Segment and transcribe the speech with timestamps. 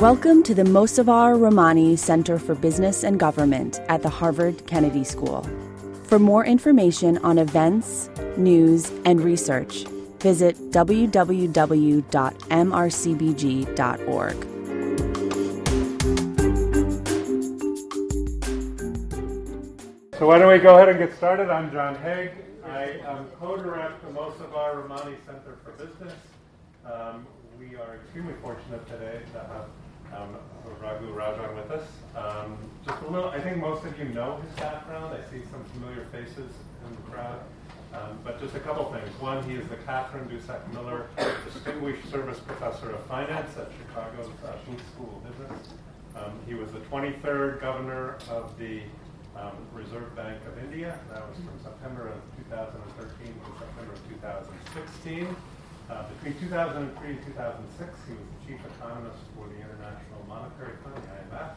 [0.00, 5.42] Welcome to the Mosavar Rahmani Center for Business and Government at the Harvard Kennedy School.
[6.04, 9.86] For more information on events, news, and research,
[10.20, 11.16] visit www.mrcbg.org.
[20.18, 21.48] So why don't we go ahead and get started?
[21.48, 22.32] I'm John Haigh.
[22.66, 26.12] I am co-direct the Mosavar Rahmani Center for Business.
[26.84, 27.26] Um,
[27.58, 29.64] we are extremely fortunate today to have
[30.14, 30.36] um,
[30.80, 31.86] Raghu Rajan with us.
[32.14, 35.14] Um, just a little, I think most of you know his background.
[35.14, 36.50] I see some familiar faces
[36.84, 37.40] in the crowd.
[37.92, 39.08] Um, but just a couple things.
[39.20, 41.06] One, he is the Katherine Dusak Miller
[41.44, 45.72] Distinguished Service Professor of Finance at Chicago's uh, Booth School of Business.
[46.14, 48.82] Um, he was the 23rd governor of the
[49.36, 50.98] um, Reserve Bank of India.
[51.12, 55.36] That was from September of 2013 to September of 2016.
[55.88, 59.60] Uh, between 2003 and 2006, he was the chief economist for the
[60.36, 61.50] Monetary Fund, IMF.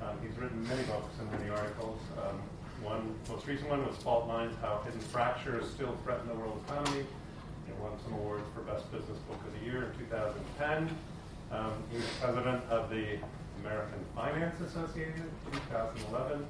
[0.00, 2.00] Um, he's written many books and many articles.
[2.16, 2.40] Um,
[2.80, 7.04] one most recent one was Fault Lines: How Hidden Fractures Still Threaten the World Economy.
[7.66, 10.88] He won some awards for Best Business Book of the Year in 2010.
[11.52, 13.18] Um, he was president of the
[13.60, 16.46] American Finance Association in 2011.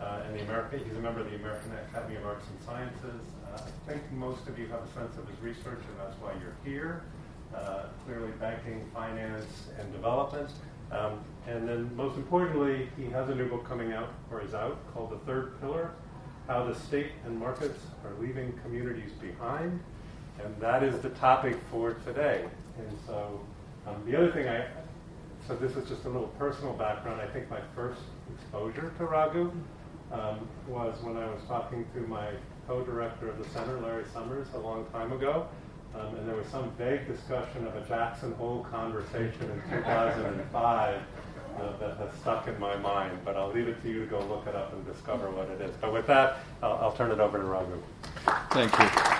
[0.00, 3.22] Uh, and the American, he's a member of the American Academy of Arts and Sciences.
[3.46, 6.32] Uh, I think most of you have a sense of his research, and that's why
[6.42, 7.02] you're here.
[7.54, 10.50] Uh, clearly, banking, finance, and development.
[10.90, 14.78] Um, and then, most importantly, he has a new book coming out, or is out,
[14.92, 15.92] called The Third Pillar
[16.48, 19.80] How the State and Markets Are Leaving Communities Behind.
[20.42, 22.44] And that is the topic for today.
[22.78, 23.40] And so,
[23.86, 24.66] um, the other thing I,
[25.46, 27.20] so this is just a little personal background.
[27.20, 28.00] I think my first
[28.34, 29.52] exposure to Raghu
[30.12, 32.30] um, was when I was talking to my
[32.66, 35.46] co-director of the center, Larry Summers, a long time ago.
[35.98, 41.00] Um, and there was some vague discussion of a Jackson Hole conversation in 2005
[41.58, 43.18] uh, that has stuck in my mind.
[43.24, 45.60] But I'll leave it to you to go look it up and discover what it
[45.60, 45.74] is.
[45.80, 47.80] But with that, I'll, I'll turn it over to Raghu.
[48.50, 49.16] Thank you.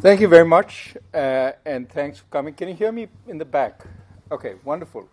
[0.00, 2.54] Thank you very much, uh, and thanks for coming.
[2.54, 3.82] Can you hear me in the back?
[4.30, 5.08] Okay, wonderful.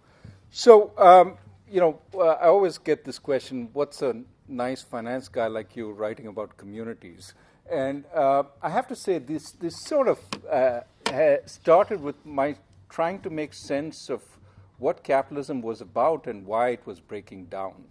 [0.51, 1.37] So, um,
[1.69, 5.91] you know, uh, I always get this question what's a nice finance guy like you
[5.91, 7.33] writing about communities?
[7.71, 10.81] And uh, I have to say, this, this sort of uh,
[11.45, 12.55] started with my
[12.89, 14.21] trying to make sense of
[14.77, 17.83] what capitalism was about and why it was breaking down.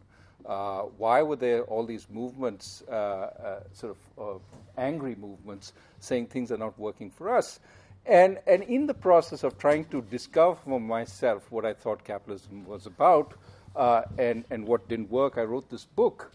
[0.47, 4.41] Uh, why were there all these movements, uh, uh, sort of
[4.77, 7.61] angry movements, saying things are not working for us?
[8.06, 12.67] And, and in the process of trying to discover for myself what I thought capitalism
[12.67, 13.35] was about,
[13.75, 16.31] uh, and, and what didn't work, I wrote this book.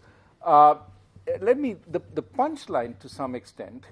[1.28, 3.84] Uh, let me, the, the punchline to some extent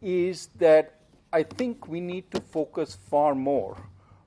[0.00, 1.00] is that
[1.32, 3.76] I think we need to focus far more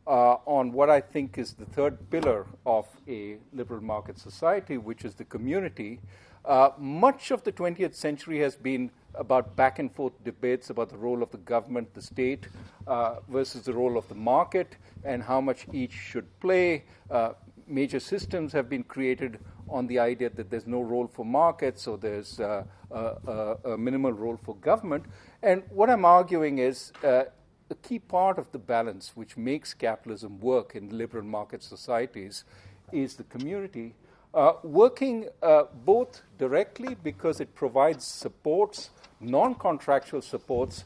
[0.08, 5.06] uh, on what I think is the third pillar of a liberal market society, which
[5.06, 6.00] is the community.
[6.44, 10.98] Uh, much of the 20th century has been about back and forth debates about the
[10.98, 12.48] role of the government, the state,
[12.88, 16.84] uh, versus the role of the market, and how much each should play.
[17.10, 17.34] Uh,
[17.68, 19.40] major systems have been created
[19.72, 24.12] on the idea that there's no role for markets, so there's uh, a, a, minimal
[24.12, 25.06] role for government.
[25.42, 27.24] And what I'm arguing is uh,
[27.70, 32.44] a key part of the balance which makes capitalism work in liberal market societies
[32.92, 33.96] is the community.
[34.34, 38.90] Uh, working uh, both directly because it provides supports,
[39.20, 40.84] non contractual supports,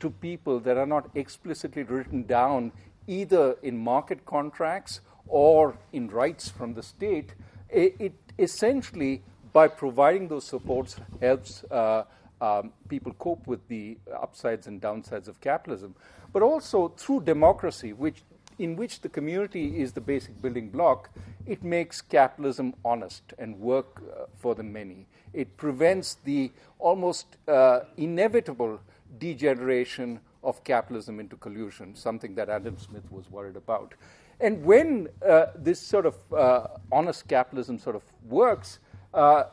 [0.00, 2.72] to people that are not explicitly written down
[3.06, 7.34] either in market contracts or in rights from the state,
[7.70, 9.22] it essentially,
[9.52, 12.04] by providing those supports, helps uh,
[12.40, 15.94] um, people cope with the upsides and downsides of capitalism.
[16.32, 18.22] But also through democracy, which
[18.58, 21.10] in which the community is the basic building block,
[21.46, 25.06] it makes capitalism honest and work uh, for the many.
[25.32, 28.80] It prevents the almost uh, inevitable
[29.18, 33.94] degeneration of capitalism into collusion, something that Adam Smith was worried about.
[34.40, 38.78] And when uh, this sort of uh, honest capitalism sort of works,
[39.14, 39.44] uh,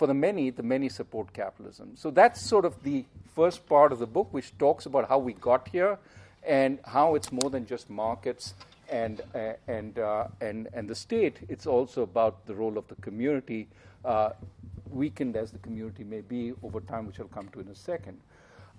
[0.00, 1.90] for the many, the many support capitalism.
[1.94, 3.04] So that's sort of the
[3.34, 5.98] first part of the book, which talks about how we got here
[6.42, 8.54] and how it's more than just markets
[8.88, 11.36] and, uh, and, uh, and, and the state.
[11.50, 13.68] It's also about the role of the community,
[14.06, 14.30] uh,
[14.88, 18.18] weakened as the community may be over time, which I'll come to in a second.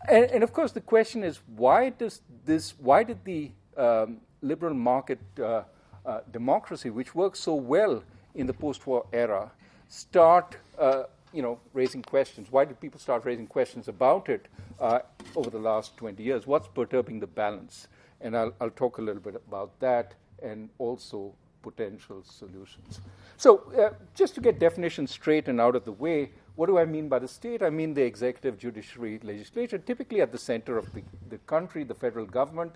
[0.10, 2.74] And, and of course, the question is why does this?
[2.80, 5.64] Why did the um, liberal market uh,
[6.06, 8.04] uh, democracy, which works so well
[8.36, 9.52] in the post-war era,
[9.88, 11.04] start uh,
[11.34, 12.52] you know, raising questions.
[12.52, 14.48] Why did people start raising questions about it
[14.80, 15.00] uh,
[15.36, 16.48] over the last 20 years?
[16.48, 17.88] What's perturbing the balance?
[18.20, 23.00] And I'll, I'll talk a little bit about that and also potential solutions.
[23.38, 26.86] So, uh, just to get definitions straight and out of the way, what do I
[26.86, 27.64] mean by the state?
[27.64, 31.96] I mean the executive, judiciary, legislature, typically at the center of the, the country, the
[31.96, 32.74] federal government.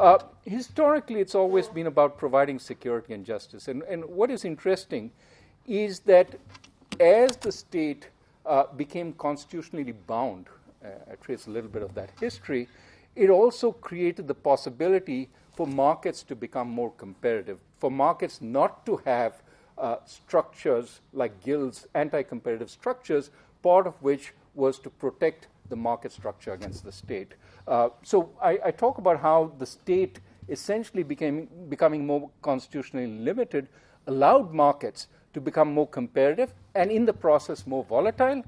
[0.00, 3.68] Uh, historically, it's always been about providing security and justice.
[3.68, 5.10] And, and what is interesting
[5.66, 6.36] is that
[6.98, 8.08] as the state
[8.46, 10.46] uh, became constitutionally bound,
[10.82, 12.66] uh, I trace a little bit of that history,
[13.14, 19.02] it also created the possibility for markets to become more competitive, for markets not to
[19.04, 19.42] have
[19.76, 23.30] uh, structures like guilds, anti competitive structures,
[23.62, 27.34] part of which was to protect the market structure against the state.
[27.66, 33.68] Uh, so I, I, talk about how the state essentially became becoming more constitutionally limited,
[34.06, 38.42] allowed markets to become more competitive and in the process more volatile.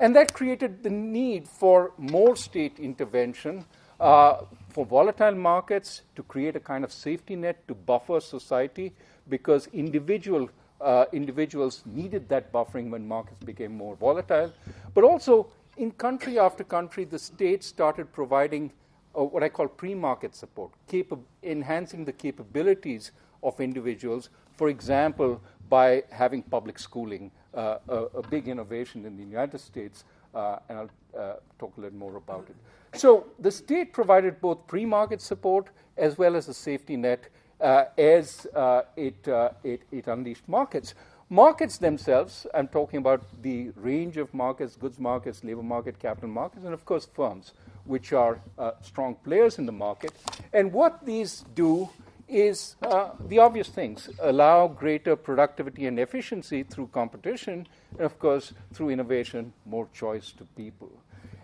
[0.00, 3.64] And that created the need for more state intervention
[3.98, 8.94] uh, for volatile markets to create a kind of safety net to buffer society
[9.28, 10.48] because individual
[10.80, 14.52] uh, individuals needed that buffering when markets became more volatile.
[14.94, 18.72] But also, in country after country, the state started providing
[19.16, 24.28] uh, what I call pre market support, capa- enhancing the capabilities of individuals.
[24.56, 30.04] For example, by having public schooling, uh, a, a, big innovation in the United States,
[30.34, 32.98] uh, and I'll uh, talk a little more about it.
[32.98, 37.28] So the state provided both pre-market support as well as a safety net
[37.60, 39.26] uh, as uh, it,
[39.64, 40.94] it, it, unleashed markets.
[41.30, 46.64] Markets themselves, I'm talking about the range of markets, goods markets, labor market, capital markets,
[46.64, 47.52] and of course firms,
[47.84, 50.12] which are uh, strong players in the market.
[50.54, 51.90] And what these do
[52.28, 58.54] is uh, the obvious things allow greater productivity and efficiency through competition, and of course,
[58.72, 60.90] through innovation, more choice to people.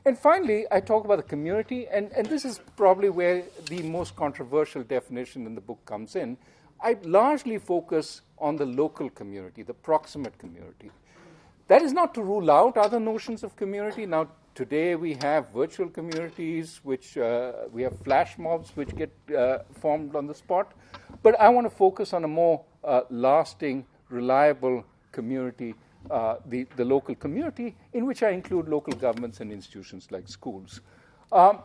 [0.06, 4.16] And finally, I talk about the community, and, and this is probably where the most
[4.16, 6.38] controversial definition in the book comes in.
[6.84, 10.90] I largely focus on the local community, the proximate community.
[11.69, 14.04] That is not to rule out other notions of community.
[14.04, 19.60] Now, today we have virtual communities, which uh, we have flash mobs which get uh,
[19.81, 20.75] formed on the spot.
[21.22, 25.75] But I want to focus on a more uh, lasting, reliable community
[26.10, 30.82] uh, the, the local community, in which I include local governments and institutions like schools.
[31.32, 31.60] Um,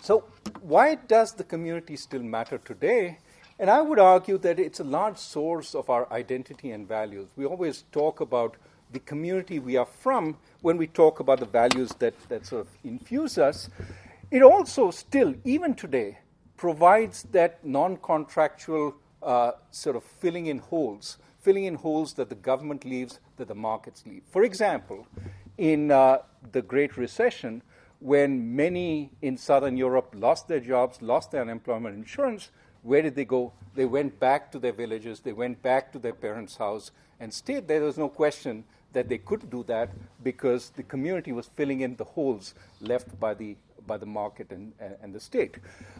[0.00, 0.24] so,
[0.60, 3.18] why does the community still matter today?
[3.62, 7.28] And I would argue that it's a large source of our identity and values.
[7.36, 8.56] We always talk about
[8.90, 12.68] the community we are from when we talk about the values that, that sort of
[12.82, 13.70] infuse us.
[14.32, 16.18] It also still, even today,
[16.56, 22.36] provides that non contractual uh, sort of filling in holes filling in holes that the
[22.36, 24.22] government leaves, that the markets leave.
[24.30, 25.06] For example,
[25.58, 26.18] in uh,
[26.52, 27.62] the Great Recession,
[27.98, 32.50] when many in Southern Europe lost their jobs, lost their unemployment insurance,
[32.82, 33.52] where did they go?
[33.74, 36.90] They went back to their villages, they went back to their parents' house
[37.20, 37.78] and stayed there.
[37.78, 39.90] There was no question that they could do that
[40.22, 43.56] because the community was filling in the holes left by the,
[43.86, 45.56] by the market and, and the state.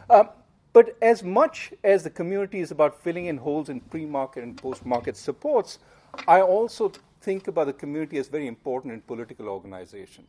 [0.09, 0.29] Um,
[0.73, 4.57] but as much as the community is about filling in holes in pre market and
[4.57, 5.79] post market supports,
[6.27, 6.91] I also
[7.21, 10.25] think about the community as very important in political organization.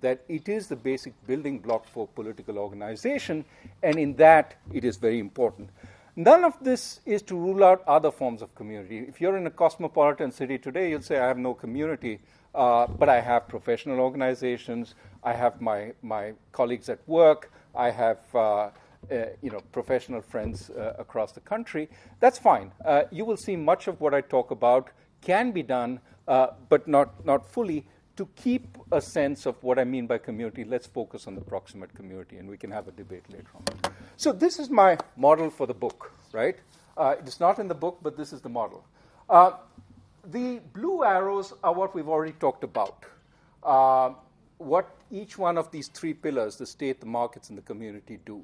[0.00, 3.44] That it is the basic building block for political organization,
[3.82, 5.68] and in that it is very important.
[6.18, 8.98] None of this is to rule out other forms of community.
[8.98, 12.18] If you're in a cosmopolitan city today, you'll say, I have no community,
[12.56, 18.18] uh, but I have professional organizations, I have my, my colleagues at work, I have
[18.34, 18.70] uh, uh,
[19.42, 22.72] you know, professional friends uh, across the country, that's fine.
[22.84, 26.88] Uh, you will see much of what I talk about can be done, uh, but
[26.88, 27.86] not, not fully.
[28.18, 31.94] To keep a sense of what I mean by community, let's focus on the proximate
[31.94, 33.92] community, and we can have a debate later on.
[34.16, 36.56] So, this is my model for the book, right?
[36.96, 38.84] Uh, it's not in the book, but this is the model.
[39.30, 39.52] Uh,
[40.32, 43.06] the blue arrows are what we've already talked about.
[44.58, 48.42] what each one of these three pillars, the state, the markets, and the community, do.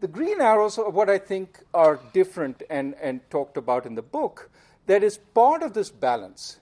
[0.00, 4.08] The green arrows are what I think are different and, and talked about in the
[4.18, 4.48] book.
[4.86, 6.58] That is part of this balance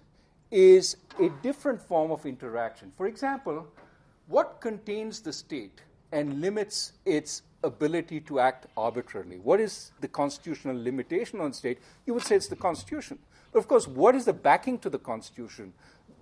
[0.52, 2.92] is a different form of interaction.
[2.96, 3.66] For example,
[4.28, 5.80] what contains the state
[6.12, 9.38] and limits its ability to act arbitrarily?
[9.38, 11.78] What is the constitutional limitation on state?
[12.06, 13.18] You would say it's the Constitution.
[13.50, 15.72] But of course, what is the backing to the Constitution?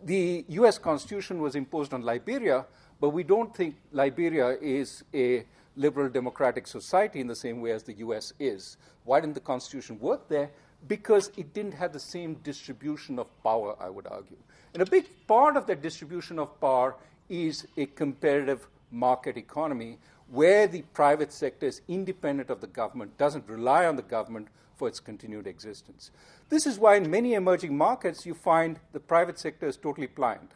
[0.04, 2.66] The US Constitution was imposed on Liberia,
[3.00, 5.44] but we don't think Liberia is a
[5.76, 8.76] liberal democratic society in the same way as the US is.
[9.04, 10.50] Why didn't the Constitution work there?
[10.88, 14.36] Because it didn't have the same distribution of power, I would argue.
[14.72, 16.96] And a big part of that distribution of power
[17.28, 23.48] is a comparative market economy where the private sector is independent of the government, doesn't
[23.48, 26.10] rely on the government for its continued existence.
[26.48, 30.48] This is why in many emerging markets you find the private sector is totally blind.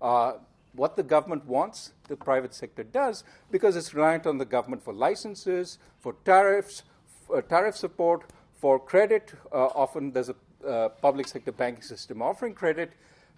[0.00, 0.34] Uh,
[0.72, 4.94] what the government wants, the private sector does, because it's reliant on the government for
[4.94, 6.84] licenses, for tariffs,
[7.26, 8.24] for tariff support,
[8.60, 9.32] for credit.
[9.52, 10.34] Uh, often there's a
[10.66, 12.92] uh, public sector banking system offering credit.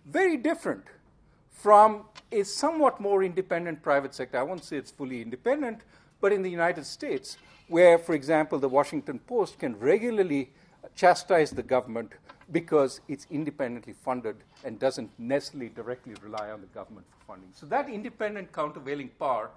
[0.06, 0.84] Very different
[1.52, 4.38] from a somewhat more independent private sector.
[4.38, 5.82] I won't say it's fully independent,
[6.20, 7.36] but in the United States,
[7.68, 10.50] where, for example, the Washington Post can regularly
[10.94, 12.12] chastise the government
[12.50, 17.50] because it's independently funded and doesn't necessarily directly rely on the government for funding.
[17.54, 19.50] So, that independent countervailing power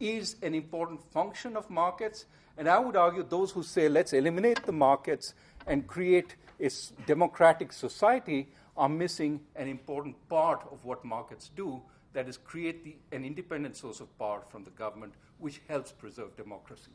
[0.00, 2.24] is an important function of markets.
[2.60, 5.32] And I would argue those who say let's eliminate the markets
[5.66, 6.70] and create a
[7.06, 11.80] democratic society are missing an important part of what markets do
[12.12, 16.36] that is create the, an independent source of power from the government, which helps preserve
[16.36, 16.90] democracy.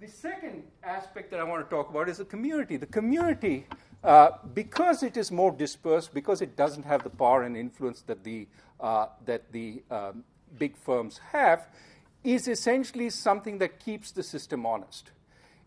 [0.00, 2.78] The second aspect that I want to talk about is the community.
[2.78, 3.66] The community,
[4.02, 8.24] uh, because it is more dispersed, because it doesn't have the power and influence that
[8.24, 8.48] the,
[8.80, 10.24] uh, that the um,
[10.58, 11.68] big firms have,
[12.34, 15.10] is essentially something that keeps the system honest.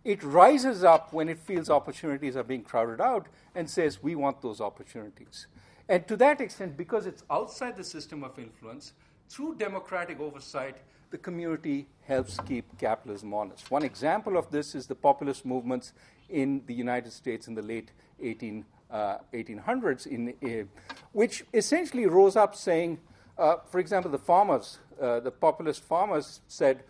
[0.03, 4.41] It rises up when it feels opportunities are being crowded out and says, we want
[4.41, 5.47] those opportunities.
[5.89, 8.93] And to that extent, because it's outside the system of influence,
[9.27, 10.77] through democratic oversight,
[11.09, 13.71] the community helps keep capitalism honest.
[13.71, 15.93] One example of this is the populist movements
[16.29, 17.91] in the United States in the late
[18.21, 20.65] 18, uh, 1800s, in, uh,
[21.11, 22.99] which essentially rose up saying,
[23.37, 26.83] uh, for example, the farmers, uh, the populist farmers said,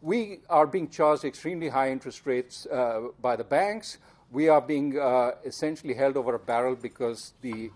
[0.00, 3.98] we are being charged extremely high interest rates uh, by the banks.
[4.32, 7.70] We are being uh, essentially held over a barrel because, the,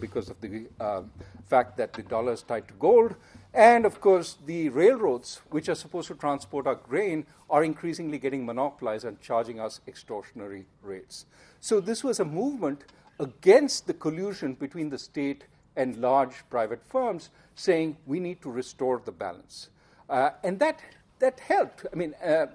[0.00, 0.66] because of the
[1.48, 3.14] fact that the dollar is tied to gold.
[3.54, 8.46] And of course, the railroads, which are supposed to transport our grain, are increasingly getting
[8.46, 11.26] monopolized and charging us extortionary rates.
[11.60, 12.84] So, this was a movement
[13.20, 15.44] against the collusion between the state
[15.76, 19.68] and large private firms, saying we need to restore the balance.
[20.08, 20.80] Uh, and that,
[21.18, 21.86] that helped.
[21.92, 22.46] I mean, uh,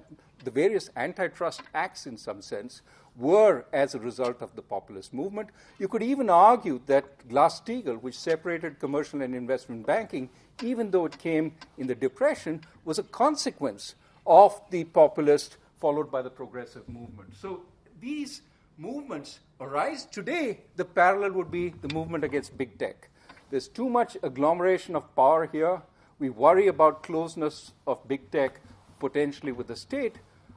[0.43, 2.81] the various antitrust acts, in some sense,
[3.15, 5.49] were as a result of the populist movement.
[5.79, 10.29] You could even argue that Glass Steagall, which separated commercial and investment banking,
[10.61, 13.95] even though it came in the Depression, was a consequence
[14.25, 17.35] of the populist followed by the progressive movement.
[17.35, 17.61] So
[17.99, 18.41] these
[18.77, 20.59] movements arise today.
[20.75, 23.09] The parallel would be the movement against big tech.
[23.49, 25.81] There's too much agglomeration of power here.
[26.19, 28.59] We worry about closeness of big tech
[28.99, 30.15] potentially with the state.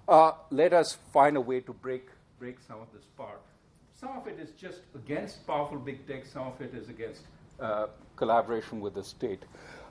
[0.08, 2.08] Uh, let us find a way to break,
[2.38, 3.40] break some of this part.
[3.98, 7.22] Some of it is just against powerful big tech, some of it is against
[7.60, 7.86] uh,
[8.16, 9.44] collaboration with the state.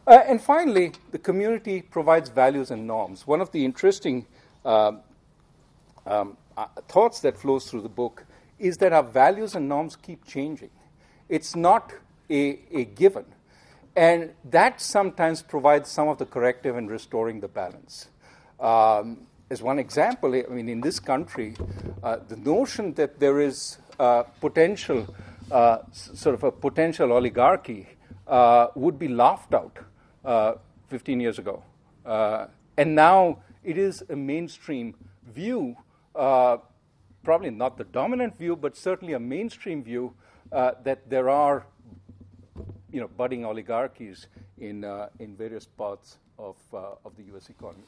[0.08, 3.28] Uh, and finally, the community provides values and norms.
[3.28, 4.26] One of the interesting
[4.66, 5.02] um,
[6.06, 6.38] um,
[6.88, 8.26] thoughts that flows through the book
[8.58, 10.70] is that our values and norms keep changing.
[11.30, 11.94] It's not
[12.30, 13.26] a, a given.
[13.96, 18.10] And that sometimes provides some of the corrective in restoring the balance.
[18.60, 21.56] Um, as one example, I mean, in this country,
[22.04, 25.14] uh, the notion that there is uh, potential,
[25.52, 27.88] uh, sort of a potential oligarchy,
[28.28, 29.78] uh, would be laughed out
[30.24, 30.54] uh,
[30.90, 31.64] 15 years ago.
[32.06, 32.48] Uh,
[32.78, 34.94] and now it is a mainstream
[35.34, 35.76] view,
[36.20, 36.58] uh,
[37.24, 40.14] probably not the dominant view, but certainly a mainstream view
[40.52, 41.66] uh, that there are
[42.92, 47.84] you know, budding oligarchies in, uh, in various parts of, of the US economy.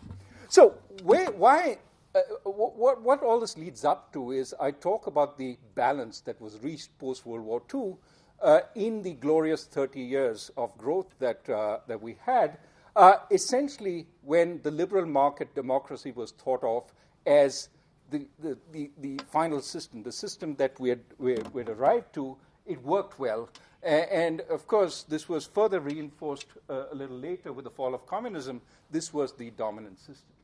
[0.47, 1.77] So, where, why
[2.13, 6.39] uh, what, what, all this leads up to is I talk about the balance that
[6.41, 7.95] was reached post World War II
[8.41, 12.57] uh, in the glorious 30 years of growth that, uh, that we had,
[12.95, 16.91] uh, essentially when the liberal market democracy was thought of
[17.25, 17.69] as
[18.11, 23.19] the, the, the, final system, the system that we had, we arrived to, it worked
[23.19, 23.49] well.
[23.83, 28.05] and of course, this was further reinforced uh, a little later with the fall of
[28.05, 28.61] communism.
[28.91, 30.35] This was the dominant system.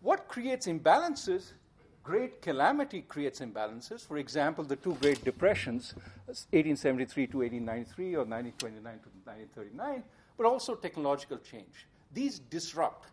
[0.00, 1.52] What creates imbalances
[2.02, 4.06] great calamity creates imbalances.
[4.06, 5.94] For example, the two Great Depressions,
[6.26, 10.02] 1873 to 1893 or 1929 to 1939,
[10.36, 11.86] but also technological change.
[12.12, 13.08] These disrupt.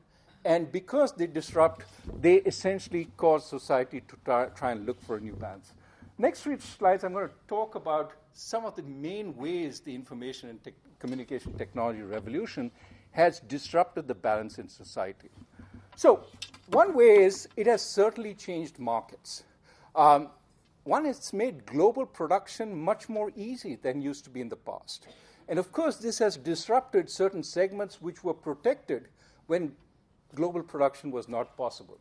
[0.45, 1.83] And because they disrupt,
[2.21, 4.15] they essentially cause society to
[4.55, 5.73] try, and look for a new balance.
[6.17, 10.49] Next three slides, I'm going to talk about some of the main ways the information
[10.49, 12.71] and te- communication technology revolution
[13.11, 15.29] has disrupted the balance in society.
[15.95, 16.23] So,
[16.67, 19.43] one way is it has certainly changed markets.
[19.95, 20.29] Um,
[20.83, 25.07] one, it's made global production much more easy than used to be in the past.
[25.47, 29.07] And of course, this has disrupted certain segments which were protected
[29.47, 29.73] when
[30.35, 31.97] global production was not possible.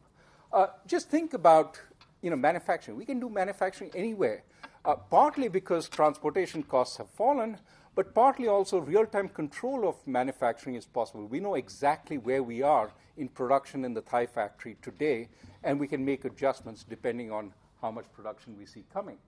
[0.53, 1.81] Uh, just think about
[2.23, 2.97] you know, manufacturing.
[2.97, 4.43] We can do manufacturing anywhere,
[4.85, 7.59] uh, partly because transportation costs have fallen,
[7.95, 11.27] but partly also real time control of manufacturing is possible.
[11.27, 15.29] We know exactly where we are in production in the Thai factory today,
[15.65, 19.19] and we can make adjustments depending on how much production we see coming.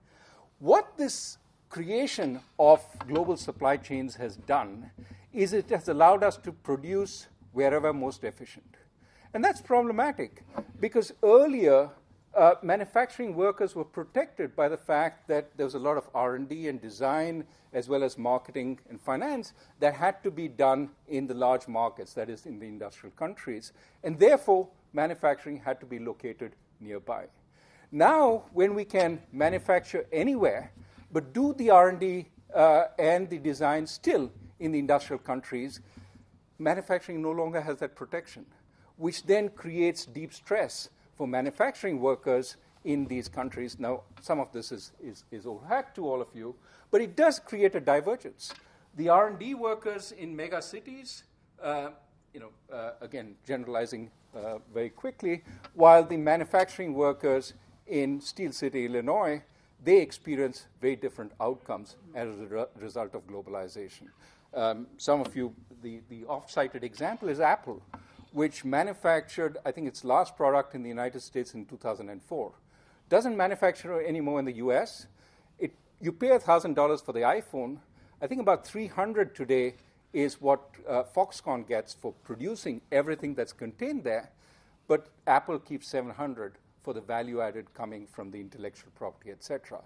[0.59, 1.37] What this
[1.69, 4.91] creation of global supply chains has done
[5.33, 8.75] is it has allowed us to produce wherever most efficient.
[9.33, 10.43] And that's problematic
[10.79, 11.89] because earlier
[12.35, 16.67] uh, manufacturing workers were protected by the fact that there was a lot of R&D
[16.67, 21.33] and design as well as marketing and finance that had to be done in the
[21.33, 23.71] large markets, that is in the industrial countries,
[24.03, 27.25] and therefore manufacturing had to be located nearby.
[27.91, 30.71] Now, when we can manufacture anywhere,
[31.11, 35.81] but do the R&D uh, and the design still in the industrial countries,
[36.59, 38.45] manufacturing no longer has that protection,
[39.01, 43.79] which then creates deep stress for manufacturing workers in these countries.
[43.79, 46.55] Now, some of this is, is, is old hat to all of you,
[46.91, 48.53] but it does create a divergence.
[48.97, 51.23] The R&D workers in mega cities,
[51.61, 51.89] uh,
[52.31, 55.43] you know, uh, again, generalizing uh, very quickly,
[55.73, 57.53] while the manufacturing workers
[57.87, 59.41] in Steel City, Illinois,
[59.83, 64.09] they experience very different outcomes as a re- result of globalization.
[64.53, 67.81] Um, some of you, the, the oft cited example is Apple,
[68.31, 72.51] which manufactured, I think, its last product in the United States in 2004.
[73.09, 75.07] Doesn't manufacture anymore in the US.
[75.59, 77.77] It, you pay $1,000 for the iPhone.
[78.21, 79.75] I think about 300 today
[80.13, 84.31] is what uh, Foxconn gets for producing everything that's contained there,
[84.87, 89.79] but Apple keeps 700 for the value added coming from the intellectual property, etc.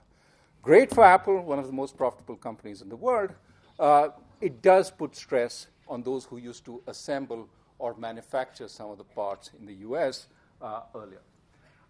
[0.61, 3.31] Great for Apple, one of the most profitable companies in the world.
[3.79, 4.09] Uh,
[4.41, 7.47] it does put stress on those who used to assemble
[7.79, 10.27] or manufacture some of the parts in the US
[10.61, 11.21] uh, earlier.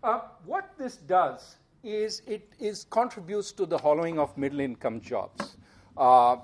[0.03, 5.57] Uh, what this does is it is contributes to the hollowing of middle income jobs
[5.97, 6.37] uh,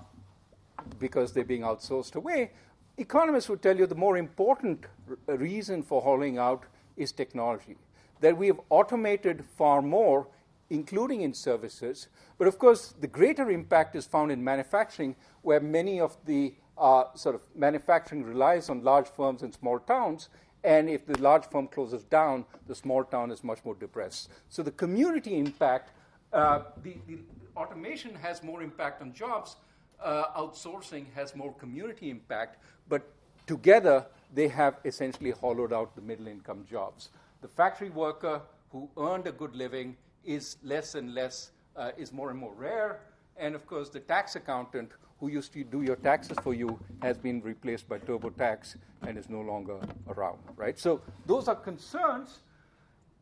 [0.99, 2.51] because they're being outsourced away.
[2.97, 6.65] Economists would tell you the more important r- reason for hollowing out
[6.97, 7.75] is technology
[8.21, 10.27] that we have automated far more,
[10.69, 12.07] including in services.
[12.37, 17.05] But of course, the greater impact is found in manufacturing, where many of the uh,
[17.15, 20.29] sort of manufacturing relies on large firms in small towns.
[20.63, 24.29] And if the large firm closes down, the small town is much more depressed.
[24.49, 25.91] So the community impact,
[26.33, 27.19] uh, the, the,
[27.57, 29.55] automation has more impact on jobs.
[30.01, 32.57] Uh, outsourcing has more community impact,
[32.89, 33.03] but
[33.45, 37.09] together they have essentially hollowed out the middle income jobs
[37.41, 42.29] the factory worker who earned a good living is less and less, uh, is more
[42.29, 43.01] and more rare.
[43.37, 47.17] And of course, the tax accountant who used to do your taxes for you has
[47.17, 49.77] been replaced by TurboTax and is no longer
[50.09, 50.77] around, right?
[50.79, 52.39] So those are concerns.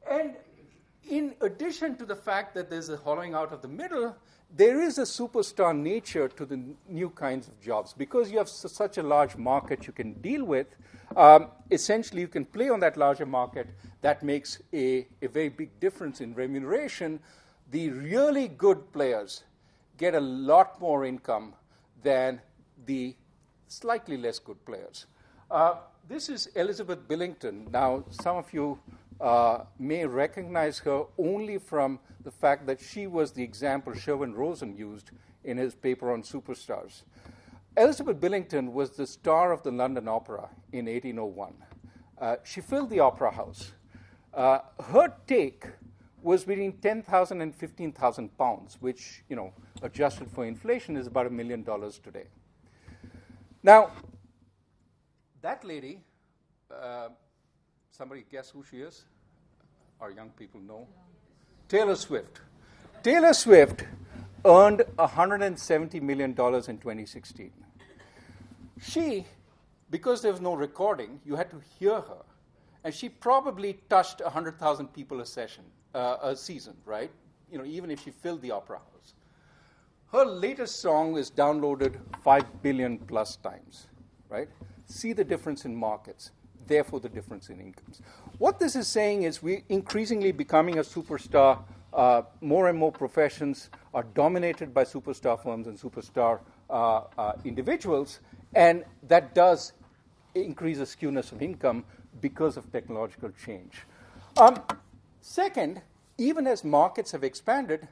[0.10, 0.36] And
[1.10, 4.16] in addition to the fact that there's a hollowing out of the middle,
[4.56, 7.94] there is a superstar nature to the new kinds of jobs.
[7.94, 10.68] Because you have such a large market you can deal with,
[11.16, 13.68] um, essentially you can play on that larger market.
[14.02, 17.20] That makes a, a very big difference in remuneration.
[17.72, 19.44] The really good players
[20.00, 21.54] get a lot more income
[22.02, 22.42] than
[22.86, 23.16] the
[23.68, 25.06] slightly less good players.
[25.52, 25.76] Uh,
[26.08, 27.68] this is Elizabeth Billington.
[27.72, 28.80] Now, some of you
[29.20, 34.76] uh, may recognize her only from the fact that she was the example Sherwin Rosen
[34.76, 35.12] used
[35.44, 37.04] in his paper on superstars.
[37.78, 41.54] Elizabeth Billington was the star of the London Opera in 1801.
[42.20, 43.74] Uh, she filled the opera house.
[44.34, 44.60] Uh,
[44.92, 45.66] her take
[46.22, 51.30] was between 10,000 and 15,000 pounds, which, you know, adjusted for inflation is about a
[51.30, 52.26] million dollars today.
[53.64, 53.92] Now,
[55.42, 56.00] that lady,
[56.72, 57.10] uh,
[57.92, 59.06] somebody guess who she is?
[60.02, 60.88] Our young people know.
[61.68, 62.42] Taylor Swift.
[63.04, 63.86] Taylor Swift
[64.46, 67.52] earned $170 million in 2016.
[68.82, 69.26] She,
[69.90, 72.24] because there was no recording, you had to hear her,
[72.84, 77.12] and she probably touched 100,000 people a session, uh, a season, right?
[77.52, 79.14] You know, even if she filled the opera house.
[80.12, 83.88] Her latest song is downloaded 5 billion plus times,
[84.28, 84.50] right?
[84.86, 86.32] See the difference in markets,
[86.66, 88.02] therefore the difference in incomes.
[88.40, 91.60] What this is saying is we're increasingly becoming a superstar
[91.94, 98.20] uh, more and more professions are dominated by superstar firms and superstar uh, uh, individuals,
[98.54, 99.74] and that does
[100.36, 101.84] increase the skewness of income
[102.22, 103.82] because of technological change.
[104.38, 104.62] Um,
[105.22, 105.82] second,
[106.18, 107.88] even as markets have expanded,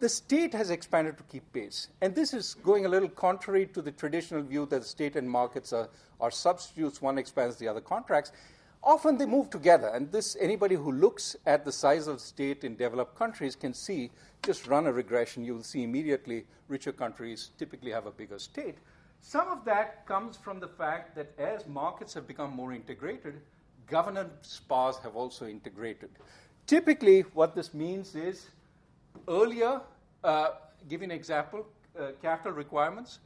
[0.00, 1.88] the state has expanded to keep pace.
[2.00, 5.28] And this is going a little contrary to the traditional view that the state and
[5.28, 5.88] markets are,
[6.20, 8.32] are substitutes, one expands, the other contracts.
[8.82, 9.88] often they move together.
[9.88, 13.74] And this, anybody who looks at the size of the state in developed countries can
[13.74, 14.10] see,
[14.42, 18.78] just run a regression, you'll see immediately richer countries typically have a bigger state.
[19.20, 23.40] Some of that comes from the fact that as markets have become more integrated,
[23.88, 26.10] governance powers have also integrated.
[26.68, 28.46] Typically, what this means is
[29.26, 29.80] earlier,
[30.22, 30.50] uh,
[30.86, 31.66] give you an example,
[31.98, 33.20] uh, capital requirements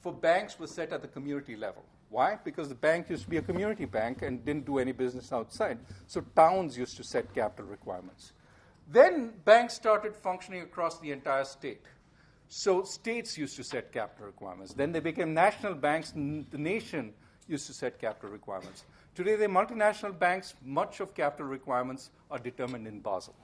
[0.00, 1.84] for banks were set at the community level.
[2.10, 2.38] Why?
[2.42, 5.78] Because the bank used to be a community bank and didn't do any business outside.
[6.08, 8.32] So towns used to set capital requirements.
[8.90, 11.82] Then banks started functioning across the entire state.
[12.48, 14.74] So states used to set capital requirements.
[14.74, 17.12] Then they became national banks, the nation
[17.46, 18.82] used to set capital requirements.
[19.18, 20.54] Today, they're multinational banks.
[20.64, 23.34] Much of capital requirements are determined in Basel.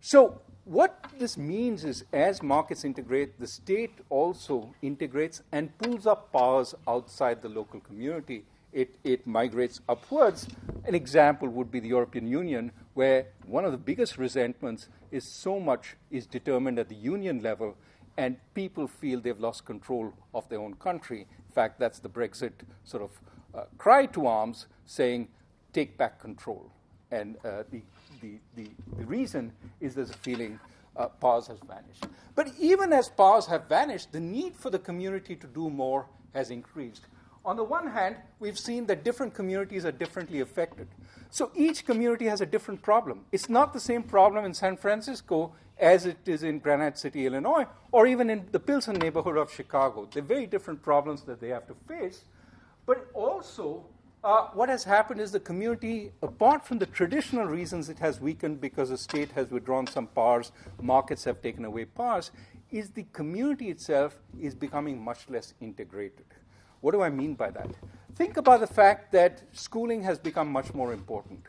[0.00, 6.32] So, what this means is as markets integrate, the state also integrates and pulls up
[6.32, 8.42] powers outside the local community.
[8.72, 10.48] It, it migrates upwards.
[10.84, 15.60] An example would be the European Union, where one of the biggest resentments is so
[15.60, 17.76] much is determined at the union level
[18.16, 21.20] and people feel they've lost control of their own country.
[21.20, 22.50] In fact, that's the Brexit
[22.82, 23.10] sort of
[23.54, 25.28] uh, cry to arms saying,
[25.72, 26.72] take back control.
[27.10, 27.82] And uh, the,
[28.20, 30.58] the, the, the, reason is there's a feeling
[30.96, 32.06] uh, powers has vanished.
[32.34, 36.50] But even as powers have vanished, the need for the community to do more has
[36.50, 37.02] increased.
[37.44, 40.88] On the one hand, we've seen that different communities are differently affected.
[41.30, 43.24] So each community has a different problem.
[43.30, 47.66] It's not the same problem in San Francisco as it is in Granite City, Illinois,
[47.92, 50.08] or even in the Pilsen neighborhood of Chicago.
[50.10, 52.24] They're very different problems that they have to face.
[52.84, 53.84] But also,
[54.24, 58.60] uh, what has happened is the community, apart from the traditional reasons it has weakened
[58.60, 60.50] because the state has withdrawn some powers,
[60.82, 62.32] markets have taken away powers,
[62.70, 66.26] is the community itself is becoming much less integrated.
[66.80, 67.70] What do I mean by that?
[68.16, 71.44] Think about the fact that schooling has become much more important.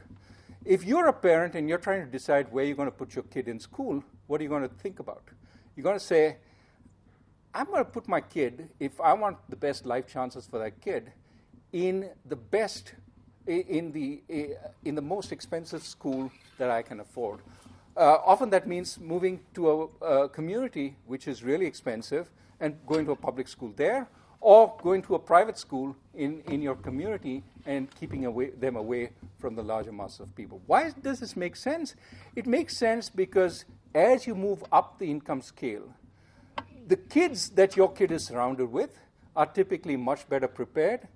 [0.64, 3.24] If you're a parent and you're trying to decide where you're going to put your
[3.24, 5.24] kid in school, what are you going to think about?
[5.76, 6.38] You're going to say,
[7.54, 10.80] I'm going to put my kid, if I want the best life chances for that
[10.82, 11.12] kid,
[11.74, 12.94] in the best,
[13.46, 14.22] in the,
[14.84, 17.40] in the most expensive school that I can afford.
[17.98, 22.30] Uh, often that means moving to a, a community which is really expensive
[22.60, 24.08] and going to a public school there,
[24.42, 29.10] or going to a private school in, in your community and keeping away, them away
[29.38, 30.62] from the larger mass of people.
[30.66, 31.96] Why does this make sense?
[32.36, 35.94] It makes sense because as you move up the income scale,
[36.88, 38.98] the kids that your kid is surrounded with
[39.36, 41.08] are typically much better prepared.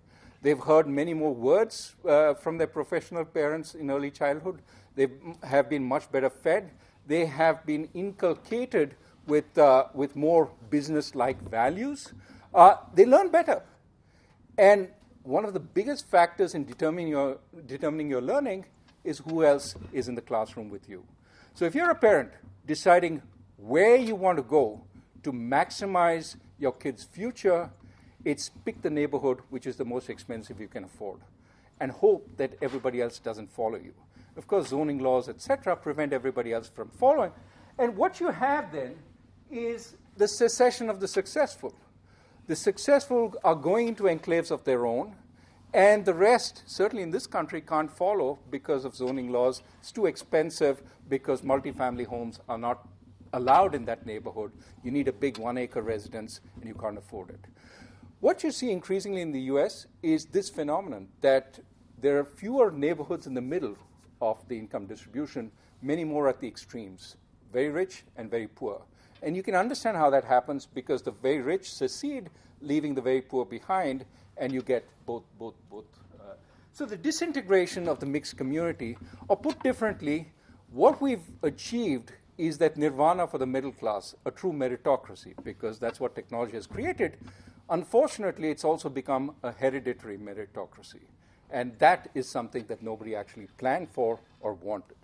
[0.43, 4.61] They've heard many more words uh, from their professional parents in early childhood.
[4.95, 5.07] They
[5.41, 6.69] have been much better fed.
[7.07, 12.13] They have been inculcated with, uh, with more business like values
[12.53, 13.63] uh, they learn better.
[14.57, 14.89] And
[15.23, 18.65] one of the biggest factors in determining your, determining your learning
[19.03, 21.03] is who else is in the classroom with you.
[21.55, 22.31] So if you're a parent
[22.65, 23.21] deciding
[23.57, 24.83] where you want to go
[25.23, 27.71] to maximize your kid's future,
[28.25, 31.19] it's pick the neighborhood which is the most expensive you can afford
[31.79, 33.93] and hope that everybody else doesn't follow you.
[34.37, 37.31] Of course, zoning laws, etc., prevent everybody else from following.
[37.77, 38.95] And what you have then
[39.51, 41.73] is the secession of the successful.
[42.47, 45.15] The successful are going into enclaves of their own,
[45.73, 49.63] and the rest, certainly in this country, can't follow because of zoning laws.
[49.79, 52.87] It's too expensive because multifamily homes are not
[53.33, 54.51] allowed in that neighborhood.
[54.83, 57.45] You need a big one acre residence, and you can't afford it.
[58.23, 61.59] What you see increasingly in the US is this phenomenon that
[61.99, 63.75] there are fewer neighborhoods in the middle
[64.21, 67.17] of the income distribution, many more at the extremes,
[67.51, 68.81] very rich and very poor.
[69.23, 72.29] And you can understand how that happens because the very rich secede,
[72.61, 74.05] leaving the very poor behind,
[74.37, 75.83] and you get both, both, both.
[76.17, 76.35] Uh,
[76.71, 80.31] so the disintegration of the mixed community, or put differently,
[80.71, 85.99] what we've achieved is that nirvana for the middle class, a true meritocracy, because that's
[85.99, 87.17] what technology has created.
[87.69, 91.01] Unfortunately, it's also become a hereditary meritocracy.
[91.49, 94.97] And that is something that nobody actually planned for or wanted.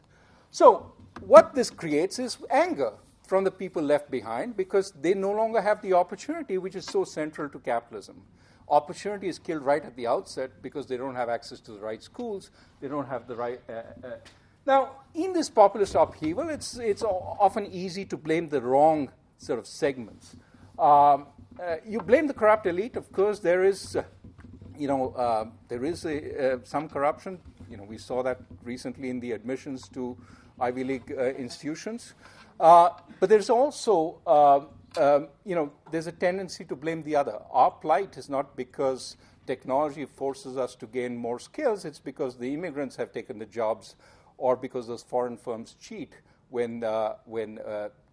[0.52, 2.94] So, what this creates is anger
[3.28, 7.04] from the people left behind because they no longer have the opportunity which is so
[7.04, 8.24] central to capitalism.
[8.68, 12.02] Opportunity is killed right at the outset because they don't have access to the right
[12.02, 13.62] schools, they don't have the right.
[13.70, 14.10] Uh, uh.
[14.66, 19.68] Now, in this populist upheaval, it's, it's often easy to blame the wrong sort of
[19.68, 20.36] segments.
[20.78, 21.28] Um,
[21.60, 23.96] uh, you blame the corrupt elite, of course, there is.
[23.96, 24.04] Uh,
[24.78, 27.38] you know, uh, there is a, uh, some corruption.
[27.70, 30.18] You know, we saw that recently in the admissions to
[30.58, 32.14] Ivy League institutions.
[32.62, 37.40] Uh, but there's also, um, you know, there's a tendency to blame the other.
[37.52, 42.54] Our plight is not because technology forces us to gain more skills, it's because the
[42.54, 43.98] immigrants have taken the jobs
[44.38, 46.14] or because those foreign firms cheat
[46.50, 46.84] when,
[47.26, 47.60] when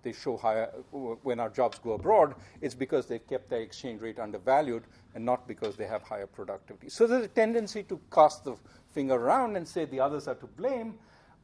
[0.06, 4.20] they show higher, when our jobs go abroad, it's because they've kept their exchange rate
[4.20, 4.84] undervalued
[5.16, 6.88] and not because they have higher productivity.
[6.88, 8.54] So there's a tendency to cast the
[8.92, 10.94] finger around and say the others are to blame.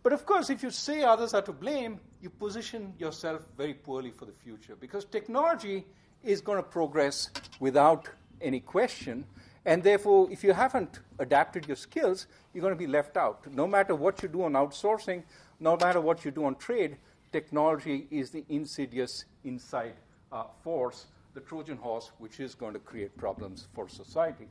[0.05, 4.12] But of course, if you say others are to blame, you position yourself very poorly
[4.12, 5.85] for the future because technology
[6.22, 8.09] is going to progress without
[8.40, 9.25] any question.
[9.64, 13.44] And therefore, if you haven't adapted your skills, you're going to be left out.
[13.53, 15.25] No matter what you do on outsourcing,
[15.59, 16.96] no matter what you do on trade,
[17.33, 19.95] technology is the insidious inside
[20.31, 24.49] uh, force, the Trojan horse, which is going to create problems for society.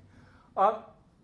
[0.57, 0.79] Uh,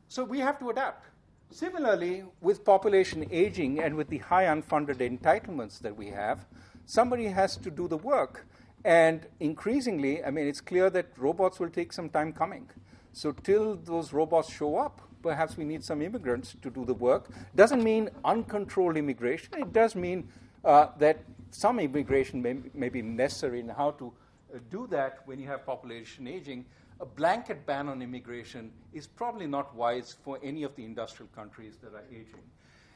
[0.07, 1.07] so we have to adapt.
[1.49, 6.45] Similarly, with population aging and with the high unfunded entitlements that we have,
[6.85, 8.45] somebody has to do the work.
[8.83, 12.69] And increasingly, I mean, it's clear that robots will take some time coming.
[13.13, 17.29] So, till those robots show up, perhaps we need some immigrants to do the work.
[17.55, 19.49] Doesn't mean uncontrolled immigration.
[19.57, 20.29] It does mean
[20.63, 21.19] uh, that
[21.51, 24.13] some immigration may, may, be necessary in how to
[24.53, 26.65] uh, do that when you have population aging.
[26.99, 31.77] A blanket ban on immigration is probably not wise for any of the industrial countries
[31.83, 32.43] that are aging.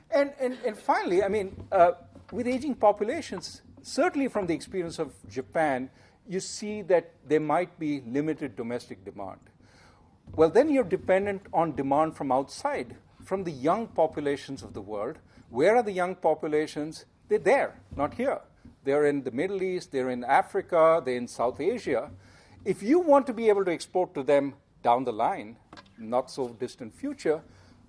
[0.10, 1.92] And, and, and finally, I mean, uh,
[2.32, 5.90] with aging populations, certainly from the experience of Japan,
[6.28, 9.40] you see that there might be limited domestic demand.
[10.36, 15.18] Well, then you're dependent on demand from outside, from the young populations of the world.
[15.50, 17.06] Where are the young populations?
[17.32, 18.42] They're there, not here.
[18.84, 22.12] They're in the Middle East, they're in Africa, they're in South Asia.
[22.66, 25.56] If you want to be able to export to them down the line,
[25.98, 27.42] not so distant future,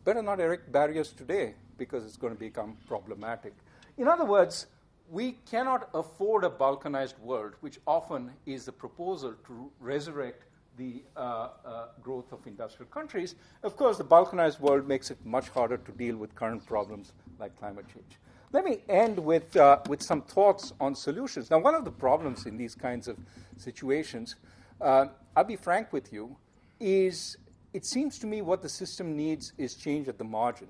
[0.05, 3.53] better not erect barriers today because it's going to become problematic.
[3.99, 4.69] In other words,
[5.11, 10.45] we cannot afford a balkanized world, which often is the proposal to resurrect
[10.77, 13.35] the uh, uh, growth of industrial countries.
[13.65, 17.59] Of course, the balkanized world makes it much harder to deal with current problems like
[17.59, 18.19] climate change.
[18.53, 21.51] Let me end with, uh, with some thoughts on solutions.
[21.51, 23.17] Now, one of the problems in these kinds of
[23.57, 24.37] situations,
[24.79, 26.37] uh, I'll be frank with you,
[26.79, 27.39] is
[27.73, 30.69] it seems to me what the system needs is change at the margin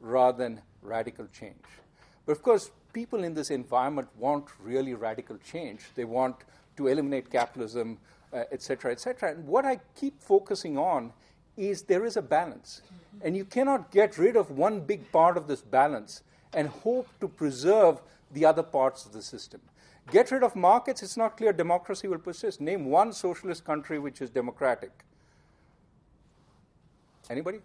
[0.00, 1.64] rather than radical change.
[2.24, 5.82] But of course, people in this environment want really radical change.
[5.96, 6.36] They want
[6.78, 7.98] to eliminate capitalism,
[8.32, 8.92] uh, etc.
[8.92, 11.12] Et and what I keep focusing on
[11.58, 12.80] is there is a balance.
[13.20, 17.28] And you cannot get rid of one big part of this balance and hope to
[17.28, 18.00] preserve
[18.32, 19.60] the other parts of the system.
[20.10, 22.60] Get rid of markets, it's not clear democracy will persist.
[22.60, 24.90] Name one socialist country which is democratic.
[27.28, 27.60] Anybody?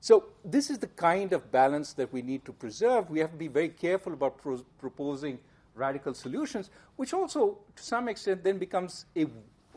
[0.00, 3.10] So, this is the kind of balance that we need to preserve.
[3.10, 5.38] We have to be very careful about pro- proposing
[5.74, 9.26] radical solutions, which also, to some extent, then becomes a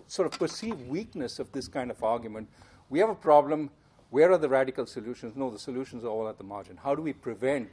[0.07, 2.49] sort of perceived weakness of this kind of argument.
[2.89, 3.69] We have a problem.
[4.11, 5.37] Where are the radical solutions?
[5.37, 6.75] No, the solutions are all at the margin.
[6.75, 7.71] How do we prevent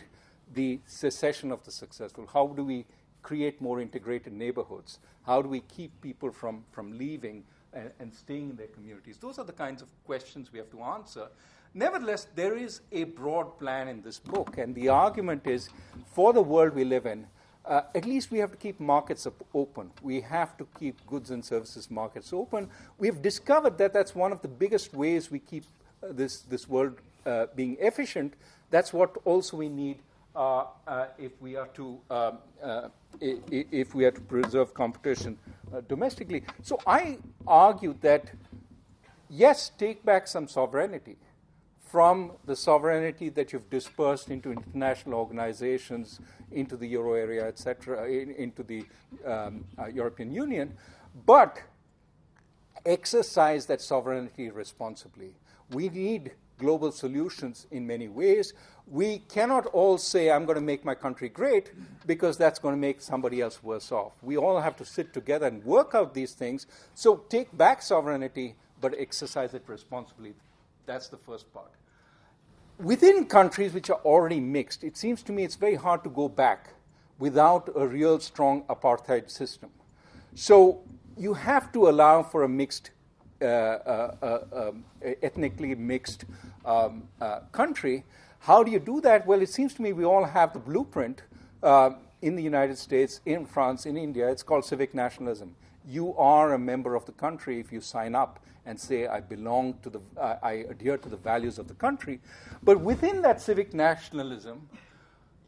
[0.55, 2.29] the secession of the successful?
[2.33, 2.87] How do we
[3.25, 5.01] create more integrated neighborhoods?
[5.27, 9.19] How do we keep people from, from leaving and, and staying in their communities?
[9.19, 11.27] Those are the kinds of questions we have to answer.
[11.75, 15.69] Nevertheless, there is a broad plan in this book, and the argument is
[16.07, 17.27] for the world we live in,
[17.65, 19.91] uh, at least we have to keep markets open.
[20.03, 22.71] We have to keep goods and services markets open.
[22.97, 25.65] We have discovered that that's one of the biggest ways we keep
[26.03, 28.35] this, this world uh, being efficient.
[28.71, 29.99] That's what also we need
[30.37, 32.39] uh, uh, if we are to um,
[33.21, 35.39] if we are to preserve competition
[35.89, 36.45] domestically.
[36.63, 38.31] So I argue that
[39.29, 41.17] yes, take back some sovereignty
[41.81, 46.21] from the sovereignty that you've dispersed into international organizations,
[46.53, 48.85] into the euro area, etc., in, into the
[49.25, 50.75] um, uh, European Union,
[51.27, 51.63] but
[52.85, 55.35] exercise that sovereignty responsibly.
[55.73, 58.53] We need global solutions in many ways.
[58.87, 61.73] We cannot all say, I'm going to make my country great,
[62.07, 64.13] because that's going to make somebody else worse off.
[64.23, 66.67] We all have to sit together and work out these things.
[66.95, 70.35] So take back sovereignty, but exercise it responsibly.
[70.87, 71.71] That's the first part.
[72.79, 76.29] Within countries which are already mixed, it seems to me it's very hard to go
[76.29, 76.71] back
[77.19, 79.71] without a real strong apartheid system.
[80.35, 80.83] So
[81.17, 82.93] you have to allow for a mixed,
[85.23, 86.25] ethnically mixed
[86.65, 88.05] um, uh, country.
[88.41, 89.27] How do you do that?
[89.27, 91.23] Well, it seems to me we all have the blueprint
[91.63, 91.91] uh,
[92.23, 94.29] in the United States, in France, in India.
[94.29, 95.55] It's called civic nationalism.
[95.87, 99.75] You are a member of the country if you sign up and say, I belong
[99.83, 102.21] to the, uh, I adhere to the values of the country.
[102.63, 104.69] But within that civic nationalism,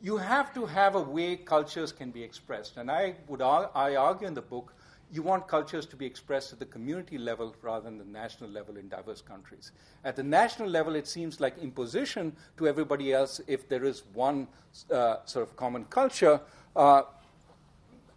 [0.03, 2.79] you have to have a way cultures can be expressed.
[2.79, 4.73] And I would I argue in the book,
[5.13, 8.77] you want cultures to be expressed at the community level rather than the national level
[8.77, 9.73] in diverse countries.
[10.05, 14.47] At the national level, it seems like imposition to everybody else if there is one
[14.91, 16.41] uh, sort of common culture.
[16.77, 17.03] Uh,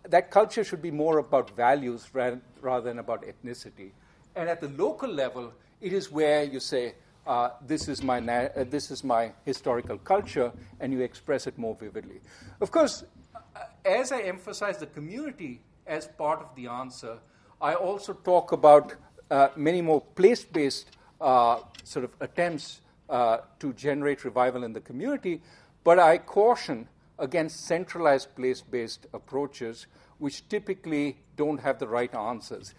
[0.07, 2.41] that culture should be more about values rather,
[2.81, 3.91] than about ethnicity.
[4.35, 8.49] And at the local level, it is where you say, uh, this, is my na-
[8.55, 10.51] uh, this is my historical culture,
[10.81, 12.19] and you express it more vividly.
[12.59, 17.17] Of course, uh, as I emphasize the community as part of the answer,
[17.61, 18.95] I also talk about
[19.31, 20.87] uh, many more place based
[21.21, 25.41] uh, sort of attempts uh, to generate revival in the community,
[25.83, 26.87] but I caution
[27.19, 32.73] against centralized place based approaches, which typically don't have the right answers.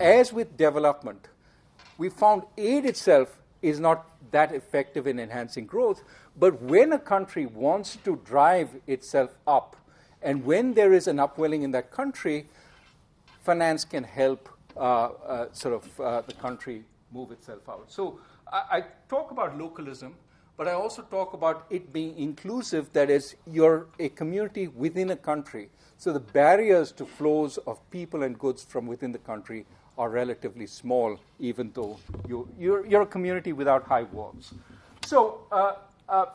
[0.00, 1.28] As with development,
[1.98, 6.02] we found aid itself is not that effective in enhancing growth,
[6.38, 9.76] but when a country wants to drive itself up,
[10.22, 12.46] and when there is an upwelling in that country,
[13.42, 17.84] finance can help uh, uh, sort of uh, the country move itself out.
[17.88, 18.20] So
[18.52, 20.14] I, I talk about localism
[20.60, 25.16] but I also talk about it being inclusive, that is, you're a community within a
[25.16, 25.70] country.
[25.96, 29.64] So the barriers to flows of people and goods from within the country
[29.96, 34.52] are relatively small, even though you, you're, you're a community without high walls.
[35.06, 35.76] So uh,
[36.10, 36.26] uh,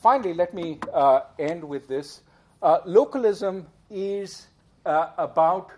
[0.00, 2.20] finally, let me uh, end with this.
[2.64, 4.46] Uh, localism is
[4.86, 5.72] uh, about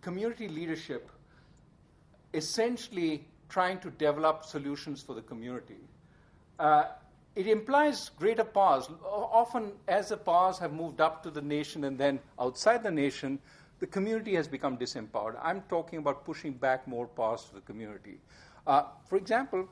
[0.00, 1.10] community leadership
[2.32, 5.76] essentially trying to develop solutions for the community.
[6.58, 6.84] Uh,
[7.34, 8.88] it implies greater powers.
[9.04, 13.38] Often, as the powers have moved up to the nation and then outside the nation,
[13.80, 15.38] the community has become disempowered.
[15.42, 18.20] I'm talking about pushing back more powers to the community.
[18.66, 19.68] Uh, for example,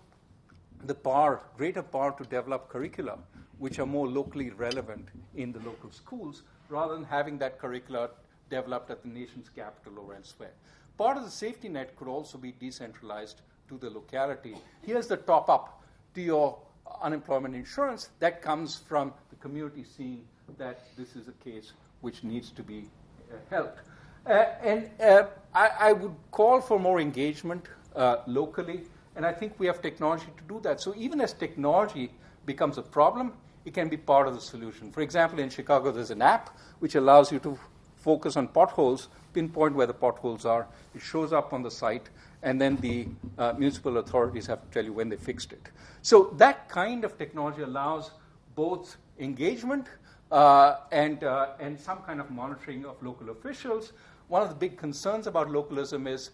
[0.85, 3.17] the power, greater power to develop curricula
[3.65, 8.11] which are more locally relevant in the local schools rather than having that curricula
[8.51, 10.53] developed at the nation's capital or elsewhere.
[10.99, 14.55] Part of the safety net could also be decentralized to the locality.
[14.83, 15.83] Here's the top up
[16.15, 16.59] to your
[17.01, 20.27] unemployment insurance, that comes from the community seeing
[20.59, 21.73] that this is a case
[22.03, 22.85] which needs to be
[23.33, 23.81] uh, helped.
[24.27, 25.25] Uh, and uh,
[25.55, 27.65] I, I, would call for more engagement
[27.97, 28.83] uh, locally,
[29.17, 30.83] and I think we have technology to do that.
[30.83, 32.11] So even as technology
[32.45, 33.33] becomes a problem,
[33.65, 34.91] it can be part of the solution.
[34.93, 37.59] For example, in Chicago, there's an app which allows you to
[37.97, 40.67] focus on potholes, pinpoint where the potholes are.
[40.95, 42.11] It shows up on the site,
[42.43, 45.71] and then the uh, municipal authorities have to tell you when they fixed it.
[46.03, 48.11] So that kind of technology allows
[48.55, 49.87] both engagement
[50.31, 53.93] uh, and, uh, and some kind of monitoring of local officials.
[54.29, 56.31] One of the big concerns about localism is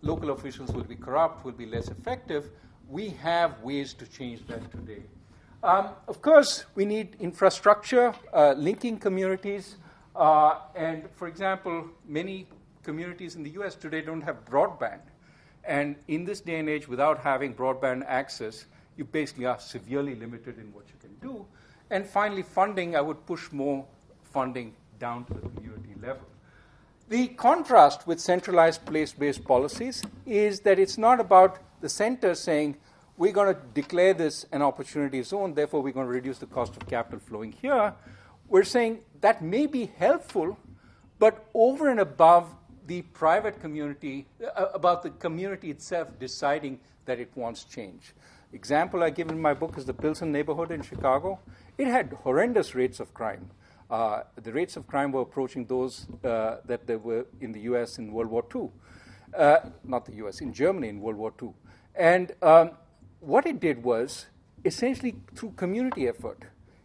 [0.00, 2.48] local officials will be corrupt, will be less effective.
[2.88, 5.02] We have ways to change that today.
[5.62, 9.76] Um, of course, we need infrastructure, uh, linking communities.
[10.16, 12.46] Uh, and for example, many
[12.82, 15.00] communities in the US today don't have broadband.
[15.64, 18.64] And in this day and age, without having broadband access,
[18.96, 21.44] you basically are severely limited in what you can do.
[21.90, 23.84] And finally, funding, I would push more
[24.22, 26.26] funding down to the community level.
[27.10, 32.76] The contrast with centralized place based policies is that it's not about the center saying,
[33.20, 36.74] we're going to declare this an opportunity zone, therefore, we're going to reduce the cost
[36.78, 37.92] of capital flowing here.
[38.48, 40.56] We're saying that may be helpful,
[41.18, 42.48] but over and above
[42.86, 48.14] the private community, uh, about the community itself deciding that it wants change.
[48.54, 51.40] Example I give in my book is the Pilsen neighborhood in Chicago.
[51.76, 53.50] It had horrendous rates of crime.
[53.90, 57.98] Uh, the rates of crime were approaching those uh, that there were in the U.S.
[57.98, 58.70] in World War II.
[59.36, 61.50] Uh, not the U.S., in Germany in World War II.
[61.94, 62.70] And um,
[63.20, 64.26] what it did was,
[64.64, 66.44] essentially through community effort,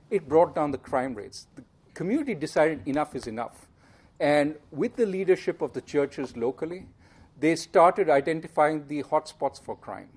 [0.09, 1.47] it brought down the crime rates.
[1.55, 3.67] The community decided enough is enough.
[4.19, 6.85] And with the leadership of the churches locally,
[7.37, 10.09] they started identifying the hotspots for crime.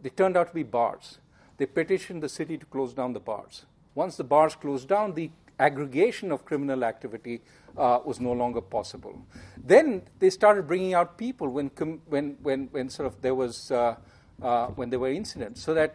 [0.00, 1.18] They turned out to be bars.
[1.56, 3.64] They petitioned the city to close down the bars.
[3.94, 7.40] Once the bars closed down, the aggregation of criminal activity
[7.76, 9.20] uh, was no longer possible.
[9.56, 13.70] Then they started bringing out people when, com- when, when, when sort of there was
[13.70, 13.96] uh,
[14.42, 15.94] uh, when there were incidents, so that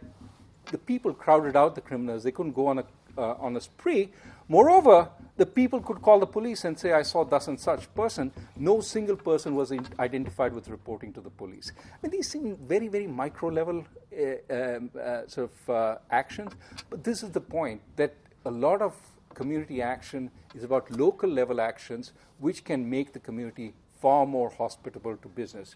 [0.72, 2.24] the people crowded out the criminals.
[2.24, 2.86] They couldn't go on a
[3.18, 4.10] uh, on a spree.
[4.48, 8.32] Moreover, the people could call the police and say, I saw thus and such person.
[8.56, 11.72] No single person was in- identified with reporting to the police.
[11.78, 16.52] I mean, these seem very, very micro level uh, um, uh, sort of uh, actions,
[16.90, 18.14] but this is the point that
[18.46, 18.94] a lot of
[19.34, 25.16] community action is about local level actions which can make the community far more hospitable
[25.18, 25.76] to business.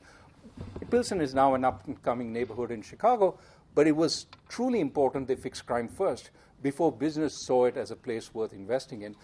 [0.90, 3.38] Pilsen is now an up and coming neighborhood in Chicago,
[3.76, 6.30] but it was truly important they fixed crime first
[6.62, 9.16] before business saw it as a place worth investing in.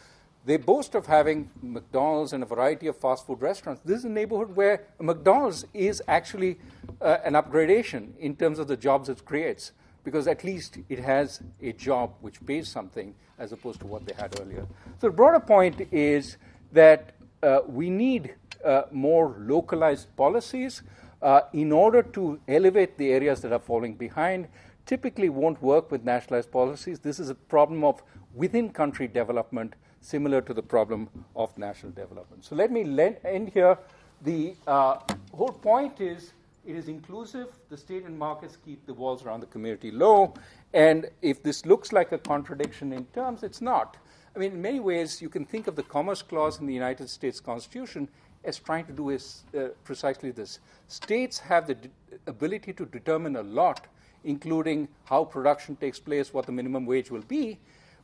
[0.45, 3.81] They boast of having McDonald's and a variety of fast food restaurants.
[3.85, 6.59] This is a neighborhood where McDonald's is actually
[7.01, 9.71] uh, an upgradation in terms of the jobs it creates,
[10.03, 14.13] because at least it has a job which pays something as opposed to what they
[14.13, 14.67] had earlier.
[14.99, 16.37] So, the broader point is
[16.73, 20.81] that uh, we need uh, more localized policies
[21.23, 24.47] uh, in order to elevate the areas that are falling behind.
[24.85, 26.99] Typically, won't work with nationalized policies.
[26.99, 28.03] This is a problem of
[28.35, 32.43] within country development similar to the problem of national development.
[32.43, 32.81] So let me
[33.23, 33.77] end here.
[34.23, 34.97] The uh,
[35.33, 36.33] whole point is
[36.65, 37.47] it is inclusive.
[37.69, 40.33] The state and markets keep the walls around the community low.
[40.73, 43.97] And if this looks like a contradiction in terms, it's not.
[44.35, 47.09] I mean, in many ways, you can think of the Commerce Clause in the United
[47.09, 48.09] States Constitution
[48.45, 50.59] as trying to do is uh, precisely this.
[50.87, 51.89] States have the d-
[52.27, 53.87] ability to determine a lot,
[54.23, 57.59] including how production takes place, what the minimum wage will be,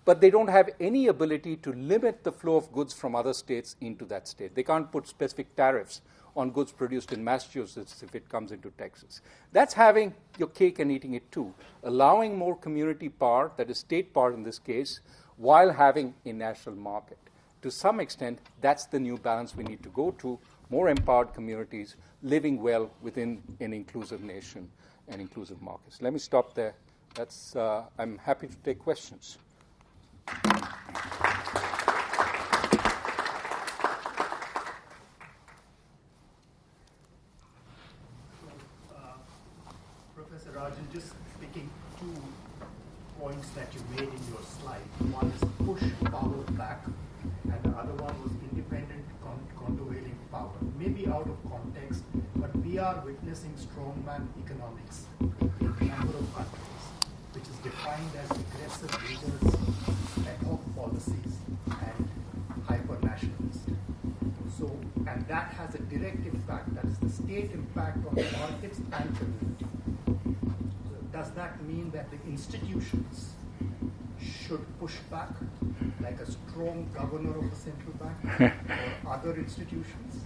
[0.06, 3.76] but they don't have any ability to limit the flow of goods from other states
[3.82, 4.56] into that state.
[4.56, 6.02] They can't put specific tariffs
[6.36, 9.22] on goods produced in Massachusetts if it comes into Texas.
[9.52, 14.14] That's having your cake and eating it too, allowing more community power, that is state
[14.14, 15.02] power in this case,
[15.38, 17.18] while having a national market.
[17.62, 20.40] To some extent, that's the new balance we need to go to
[20.70, 24.70] more empowered communities living well within an inclusive nation
[25.08, 26.02] and inclusive markets.
[26.02, 26.76] Let me stop there.
[27.16, 29.38] That's, uh, I'm happy to take questions.
[40.16, 42.16] Professor Rajan, just picking two
[43.20, 44.82] points that you made in your slide.
[45.12, 46.86] One is push power back,
[47.44, 49.04] and the other one was independent
[49.60, 50.54] countervailing power.
[50.78, 52.04] Maybe out of context,
[52.36, 52.96] but we are
[53.30, 56.86] witnessing strongman economics in a number of countries,
[57.34, 59.56] which is defined as aggressive leaders
[60.76, 62.10] policies and
[62.68, 63.70] hyper-nationalist.
[64.58, 64.76] So,
[65.06, 69.18] and that has a direct impact, that is the state impact on the markets and
[69.20, 69.66] community.
[70.08, 73.34] So does that mean that the institutions
[74.20, 75.30] should push back,
[76.02, 78.54] like a strong governor of a central bank
[79.06, 80.24] or other institutions?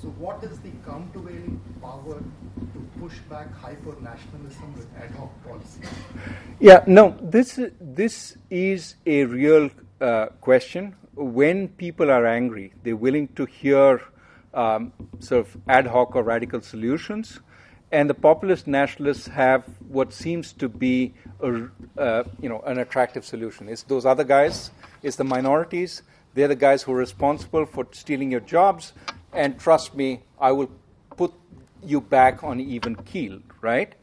[0.00, 5.86] So, what is the countervailing power to push back hyper nationalism with ad hoc policies?
[6.58, 9.68] Yeah, no, this, this is a real
[10.00, 10.96] uh, question.
[11.14, 14.00] When people are angry, they're willing to hear
[14.54, 17.40] um, sort of ad hoc or radical solutions.
[17.92, 23.26] And the populist nationalists have what seems to be a, uh, you know, an attractive
[23.26, 23.68] solution.
[23.68, 24.70] It's those other guys,
[25.02, 26.02] it's the minorities,
[26.34, 28.92] they're the guys who are responsible for stealing your jobs,
[29.32, 30.70] and trust me, I will
[31.16, 31.32] put
[31.84, 33.94] you back on even keel, right?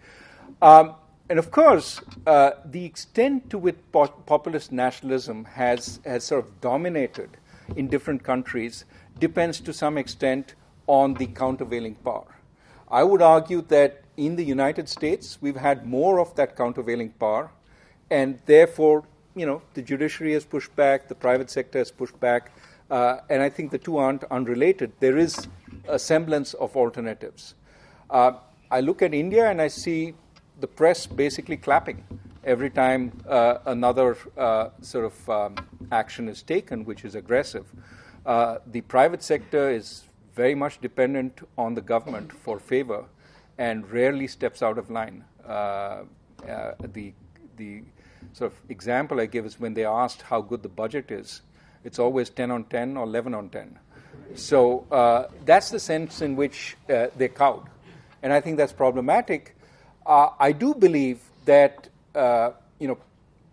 [0.62, 0.96] Um,
[1.30, 7.30] and of course, uh, the extent to which populist nationalism has, has sort of dominated
[7.76, 8.86] in different countries
[9.20, 10.56] depends to some extent
[10.88, 12.38] on the countervailing power.
[12.90, 17.52] I would argue that in the United States, we've had more of that countervailing power,
[18.10, 19.04] and therefore,
[19.40, 22.52] you know, the judiciary has pushed back, the private sector has pushed back,
[22.90, 24.94] uh, and I think the two aren't unrelated.
[25.00, 25.48] There is
[25.88, 27.56] a semblance of alternatives.
[28.10, 28.34] Uh,
[28.72, 30.14] I look at India and I see
[30.60, 32.04] the press basically clapping
[32.44, 35.56] every time uh, another uh, sort of um,
[35.92, 37.66] action is taken, which is aggressive.
[38.26, 43.06] Uh, the private sector is very much dependent on the government for favor
[43.58, 45.24] and rarely steps out of line.
[45.46, 46.04] Uh,
[46.94, 47.14] the,
[47.58, 47.84] the
[48.34, 51.42] sort of example I give is when they asked how good the budget is,
[51.84, 53.80] it's always 10 on 10 or 11 on 10.
[54.36, 57.68] So uh, that's the sense in which they're cowed.
[58.22, 59.58] And I think that's problematic
[60.08, 62.98] uh, I do believe that uh, you know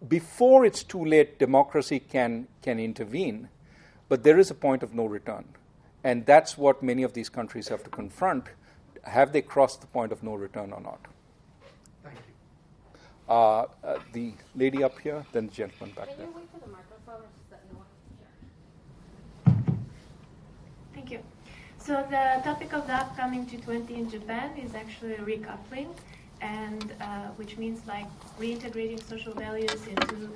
[0.09, 3.49] before it's too late, democracy can can intervene,
[4.09, 5.45] but there is a point of no return,
[6.05, 8.47] and that's what many of these countries have to confront.
[9.03, 11.01] Have they crossed the point of no return or not?
[13.27, 13.35] Thank you.
[13.35, 16.27] Uh, uh the lady up here, then the gentleman back can there.
[16.27, 17.23] Wait for the microphone
[20.95, 21.21] Thank you.
[21.79, 25.89] So the topic of the upcoming G20 in Japan is actually recoupling
[26.41, 28.07] and uh, which means like
[28.39, 30.31] reintegrating social values into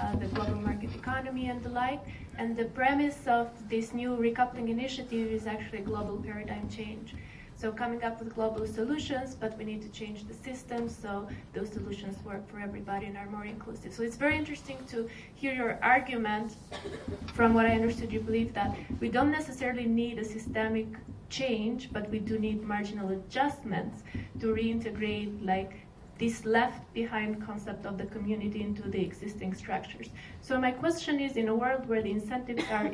[0.00, 2.00] uh, the global market economy and the like.
[2.38, 7.14] And the premise of this new recoupling initiative is actually global paradigm change.
[7.56, 11.70] So coming up with global solutions, but we need to change the system so those
[11.70, 13.94] solutions work for everybody and are more inclusive.
[13.94, 16.56] So it's very interesting to hear your argument.
[17.32, 20.86] From what I understood, you believe that we don't necessarily need a systemic
[21.30, 24.02] change, but we do need marginal adjustments
[24.40, 25.72] to reintegrate like
[26.18, 30.08] this left behind concept of the community into the existing structures.
[30.40, 32.86] So my question is, in a world where the incentives are,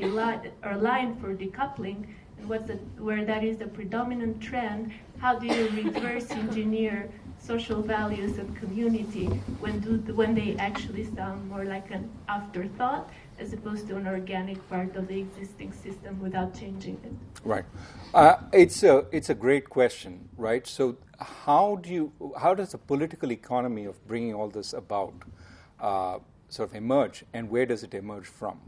[0.64, 2.06] aligned for decoupling,
[2.46, 8.38] what's the, where that is the predominant trend, how do you reverse engineer social values
[8.38, 9.26] and community
[9.60, 14.68] when, do, when they actually sound more like an afterthought as opposed to an organic
[14.68, 17.12] part of the existing system without changing it?
[17.44, 17.64] Right.
[18.14, 20.66] Uh, it's, a, it's a great question, right?
[20.66, 25.14] So how, do you, how does the political economy of bringing all this about
[25.80, 26.18] uh,
[26.48, 28.60] sort of emerge, and where does it emerge from?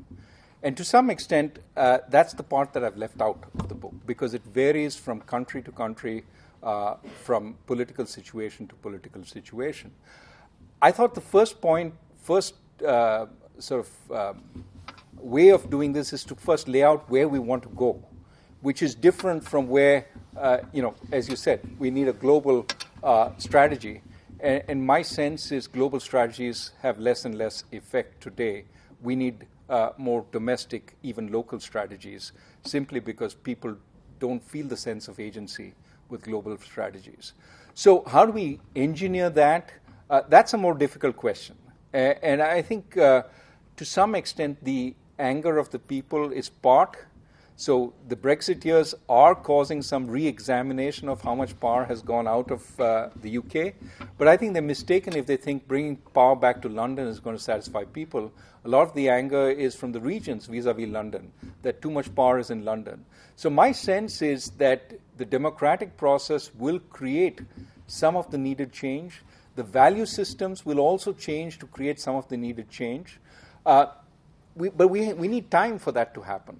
[0.65, 3.93] And to some extent, uh, that's the part that I've left out of the book
[4.07, 6.25] because it varies from country to country,
[6.63, 9.93] uh, from political situation to political situation.
[10.81, 11.93] I thought the first point,
[12.23, 13.27] first uh,
[13.59, 14.65] sort of um,
[15.19, 18.03] way of doing this is to first lay out where we want to go,
[18.63, 22.67] which is different from where, uh, you know, as you said, we need a global
[23.03, 24.01] uh, strategy.
[24.41, 28.65] And, and, my sense is global strategies have less and less effect today.
[29.03, 32.33] We need uh, more domestic, even local strategies,
[32.65, 33.77] simply because people
[34.19, 35.75] don't feel the sense of agency
[36.09, 37.33] with global strategies.
[37.75, 39.73] So, how do we engineer that?
[40.09, 41.57] Uh, that's a more difficult question.
[41.93, 43.23] And I think uh,
[43.77, 46.97] to some extent the anger of the people is part.
[47.57, 52.51] So, the Brexiteers are causing some re examination of how much power has gone out
[52.51, 53.75] of uh, the UK.
[54.19, 57.37] But I think they're mistaken if they think bringing power back to London is going
[57.37, 58.33] to satisfy people.
[58.65, 61.31] A lot of the anger is from the regions vis a vis London,
[61.63, 63.05] that too much power is in London.
[63.37, 67.41] So, my sense is that the democratic process will create
[67.87, 69.23] some of the needed change.
[69.55, 73.21] The value systems will also change to create some of the needed change.
[73.65, 73.87] Uh,
[74.57, 76.59] we, but we, we need time for that to happen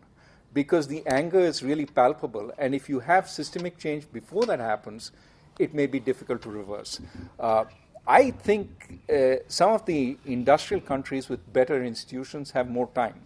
[0.55, 2.53] because the anger is really palpable.
[2.59, 5.11] And if you have systemic change before that happens,
[5.59, 7.01] it may be difficult to reverse.
[7.39, 7.65] Uh,
[8.07, 13.21] I think uh, some of the industrial countries with better institutions have more time.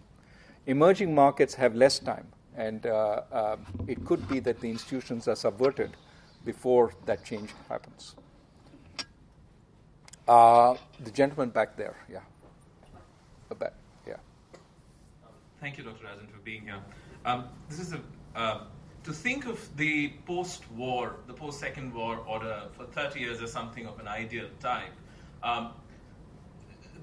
[0.65, 2.27] Emerging markets have less time.
[2.55, 3.57] And uh, uh,
[3.87, 5.91] it could be that the institutions are subverted
[6.45, 8.15] before that change happens.
[10.27, 12.19] Uh, the gentleman back there, yeah.
[13.57, 13.73] Back,
[14.07, 14.17] yeah.
[15.59, 16.05] Thank you, Dr.
[16.05, 16.81] Rajan, for being here.
[17.25, 17.99] Um, this is a,
[18.35, 18.61] uh,
[19.03, 23.99] to think of the post-war, the post-Second War order for 30 years as something of
[23.99, 24.93] an ideal type.
[25.43, 25.71] Um,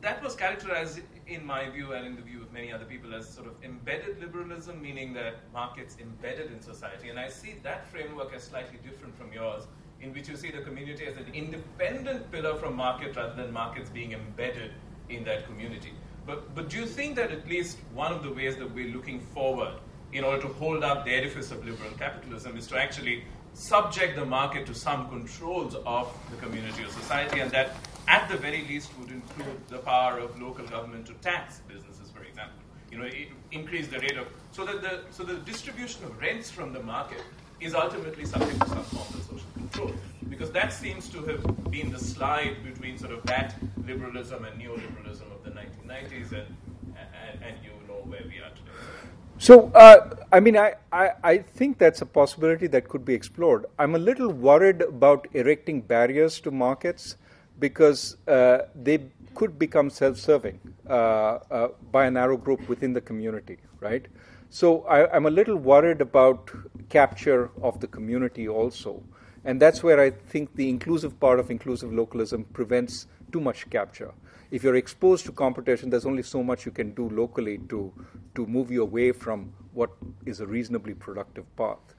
[0.00, 3.28] that was characterized in my view and in the view of many other people, as
[3.28, 7.08] sort of embedded liberalism, meaning that markets embedded in society.
[7.08, 9.64] And I see that framework as slightly different from yours,
[10.00, 13.90] in which you see the community as an independent pillar from market rather than markets
[13.90, 14.72] being embedded
[15.08, 15.92] in that community.
[16.26, 19.20] But, but do you think that at least one of the ways that we're looking
[19.20, 19.74] forward
[20.16, 24.24] in order to hold up the edifice of liberal capitalism is to actually subject the
[24.24, 27.76] market to some controls of the community or society, and that
[28.08, 32.22] at the very least would include the power of local government to tax businesses, for
[32.22, 32.58] example.
[32.90, 33.10] You know,
[33.52, 37.22] increase the rate of so that the so the distribution of rents from the market
[37.60, 39.92] is ultimately subject to some form of social control.
[40.30, 43.54] Because that seems to have been the slide between sort of that
[43.86, 46.48] liberalism and neoliberalism of the 1990s, and,
[46.96, 49.12] and, and you know where we are today.
[49.38, 53.66] So, uh, I mean, I, I, I, think that's a possibility that could be explored.
[53.78, 57.16] I'm a little worried about erecting barriers to markets
[57.58, 59.00] because uh, they
[59.34, 60.58] could become self-serving
[60.88, 64.06] uh, uh, by a narrow group within the community, right?
[64.48, 66.50] So I, am a little worried about
[66.88, 69.02] capture of the community also,
[69.44, 74.12] and that's where I think the inclusive part of inclusive localism prevents too much capture.
[74.50, 77.92] If you're exposed to competition, there's only so much you can do locally to
[78.34, 79.90] to move you away from what
[80.24, 81.94] is a reasonably productive path.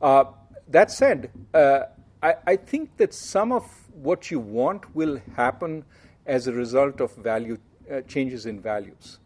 [0.00, 0.24] Uh,
[0.68, 1.80] that said, uh,
[2.22, 5.84] I, I think that some of what you want will happen
[6.26, 7.58] as a result of value
[7.90, 9.18] uh, changes in values.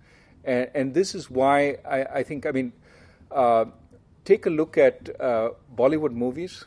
[0.44, 2.72] And, and, this is why I, I think, I mean,
[3.30, 3.66] uh,
[4.24, 6.64] take a look at uh, Bollywood movies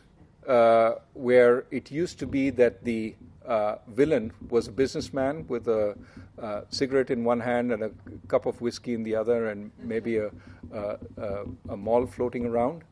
[0.47, 3.15] uh, where it used to be that the
[3.45, 5.95] uh, villain was a businessman with a
[6.41, 7.91] uh, cigarette in one hand and a
[8.27, 10.31] cup of whiskey in the other, and maybe a,
[10.73, 10.97] a,
[11.69, 12.83] a mall floating around.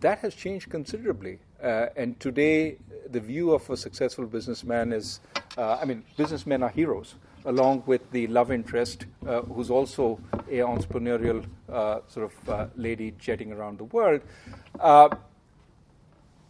[0.00, 1.38] that has changed considerably.
[1.60, 2.76] and today,
[3.10, 5.20] the view of a successful businessman is,
[5.56, 7.14] uh, I mean, businessmen are heroes,
[7.44, 13.14] along with the love interest, uh, who's also an entrepreneurial uh, sort of uh, lady
[13.18, 14.20] jetting around the world.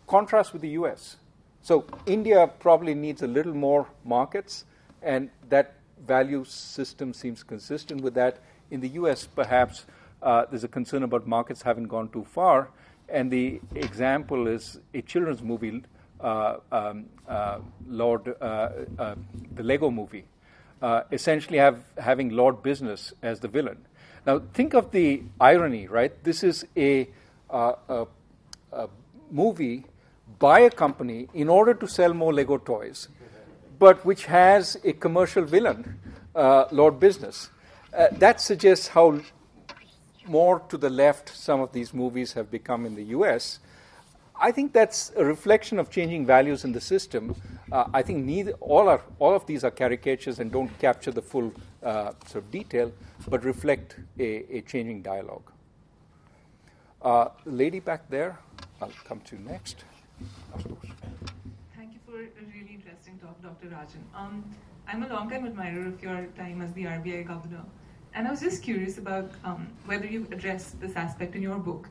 [0.09, 1.19] Contrast with the U.S.
[1.61, 4.65] So India probably needs a little more markets,
[5.03, 5.75] and that
[6.07, 8.39] value system seems consistent with that.
[8.71, 9.85] In the U.S., perhaps
[10.23, 12.71] uh, there's a concern about markets having gone too far,
[13.09, 15.83] and the example is a children's movie
[16.21, 19.15] uh, um, uh, Lord, uh, uh,
[19.55, 20.25] the Lego movie,
[20.81, 23.85] uh, essentially have, having Lord Business as the villain.
[24.27, 26.13] Now, think of the irony, right?
[26.25, 27.09] This is a,
[27.51, 28.07] a,
[28.73, 28.89] a
[29.31, 29.85] movie
[30.39, 33.09] by a company in order to sell more Lego toys,
[33.78, 35.99] but which has a commercial villain,
[36.34, 37.51] Lord Business.
[37.93, 39.20] that suggests how
[40.28, 43.59] more to the left some of these movies have become in the US.
[44.41, 47.34] I think that's a reflection of changing values in the system.
[47.72, 51.22] Uh, I think neither, all, are, all of these are caricatures and don't capture the
[51.22, 52.93] full uh, sort of detail,
[53.26, 55.51] but reflect a, a changing dialogue.
[57.03, 58.39] Uh, lady back there,
[58.80, 59.84] I'll come to next.
[61.77, 63.69] Thank you for a really interesting talk, Dr.
[63.69, 64.03] Rajan.
[64.14, 64.45] Um,
[64.87, 67.64] I'm a long-time admirer of your time as the RBI governor.
[68.14, 71.89] And I was just curious about um, whether you addressed this aspect in your book.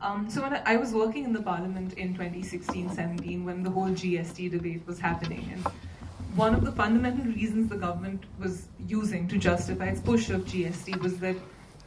[0.00, 3.88] Um, so when I, I, was working in the parliament in 2016-17 when the whole
[3.88, 5.64] GST debate was happening, and
[6.36, 11.00] one of the fundamental reasons the government was using to justify its push of GST
[11.02, 11.36] was that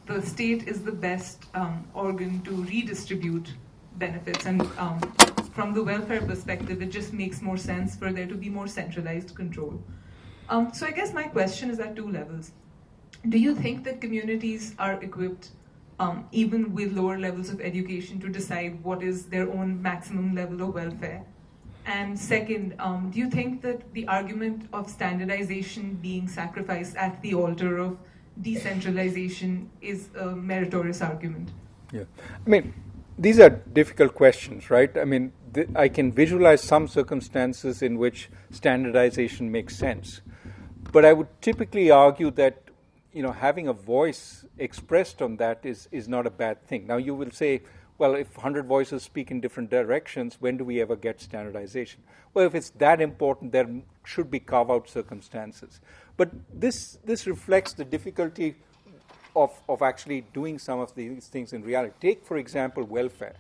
[0.08, 3.54] the state is the best um, organ to redistribute
[3.96, 5.00] benefits, and um,
[5.52, 9.36] from the welfare perspective, it just makes more sense for there to be more centralized
[9.36, 9.82] control.
[10.49, 12.52] Um, so I guess my question is at two levels
[13.30, 15.49] do you think that communities are equipped,
[15.99, 20.62] um, even with lower levels of education, to decide what is their own maximum level
[20.64, 21.24] of welfare?
[21.86, 27.34] And second, um, do you think that the argument of standardization being sacrificed at the
[27.36, 27.97] altar of
[28.41, 31.49] decentralization is a meritorious argument?
[31.91, 32.04] Yeah.
[32.45, 32.74] I mean,
[33.18, 34.95] these are difficult questions, right?
[34.97, 40.22] I mean, th- I can visualize some circumstances in which standardization makes sense.
[40.91, 42.62] But I would typically argue that
[43.14, 46.88] you know, having a voice expressed on that is, is not a bad thing.
[46.88, 47.62] Now, you will say,
[47.97, 52.02] well, if 100 voices speak in different directions, when do we ever get standardization?
[52.34, 53.68] Well, if it's that important, there
[54.06, 55.82] should be carve out circumstances.
[56.18, 58.56] But this, this reflects the difficulty
[59.36, 61.93] of, of actually doing some of these things in reality.
[61.99, 63.36] Take, for example, welfare.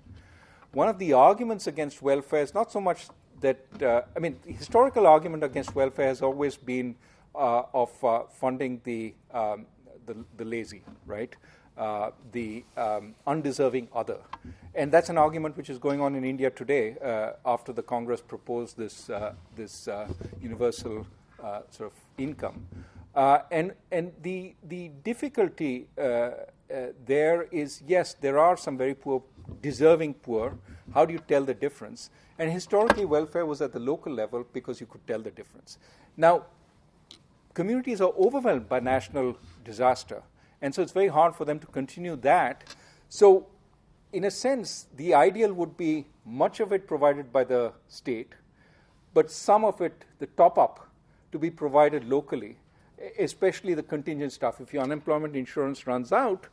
[0.73, 3.07] One of the arguments against welfare is not so much
[3.41, 6.95] that, uh, I mean, the historical argument against welfare has always been
[7.35, 9.65] uh, of uh, funding the, um,
[10.05, 11.35] the, the, lazy, right?
[11.77, 14.17] Uh, the um, undeserving other.
[14.73, 18.21] And that's an argument which is going on in India today uh, after the Congress
[18.21, 19.89] proposed this, uh, this
[20.41, 21.05] universal
[21.69, 22.65] sort of income.
[23.15, 25.87] and and the, the difficulty
[27.05, 29.23] there is yes, there are some very poor,
[29.61, 30.57] deserving poor.
[30.93, 32.09] How do you tell the difference?
[32.37, 35.77] And historically, welfare was at the local level because you could tell the difference.
[36.17, 36.45] Now,
[37.53, 40.23] communities are overwhelmed by national disaster.
[40.61, 42.75] And so it's very hard for them to continue that.
[43.09, 43.47] So,
[44.13, 48.33] in a sense, the ideal would be much of it provided by the state,
[49.13, 50.89] but some of it, the top up,
[51.31, 52.57] to be provided locally,
[53.17, 54.59] especially the contingent stuff.
[54.61, 56.47] If your unemployment insurance runs out,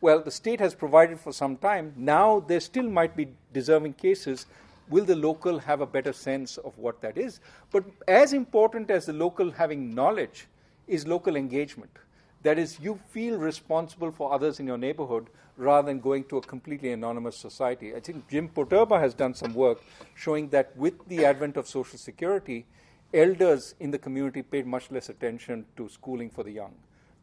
[0.00, 1.92] well, the state has provided for some time.
[1.96, 4.46] Now there still might be deserving cases
[4.88, 7.40] will the local have a better sense of what that is?
[7.72, 10.46] But as important as the local having knowledge
[10.86, 11.90] is local engagement.
[12.42, 15.26] That is, you feel responsible for others in your neighborhood
[15.56, 17.94] rather than going to a completely anonymous society.
[17.94, 19.82] I think Jim Poterba has done some work
[20.14, 22.66] showing that with the advent of Social Security,
[23.12, 26.74] elders in the community paid much less attention to schooling for the young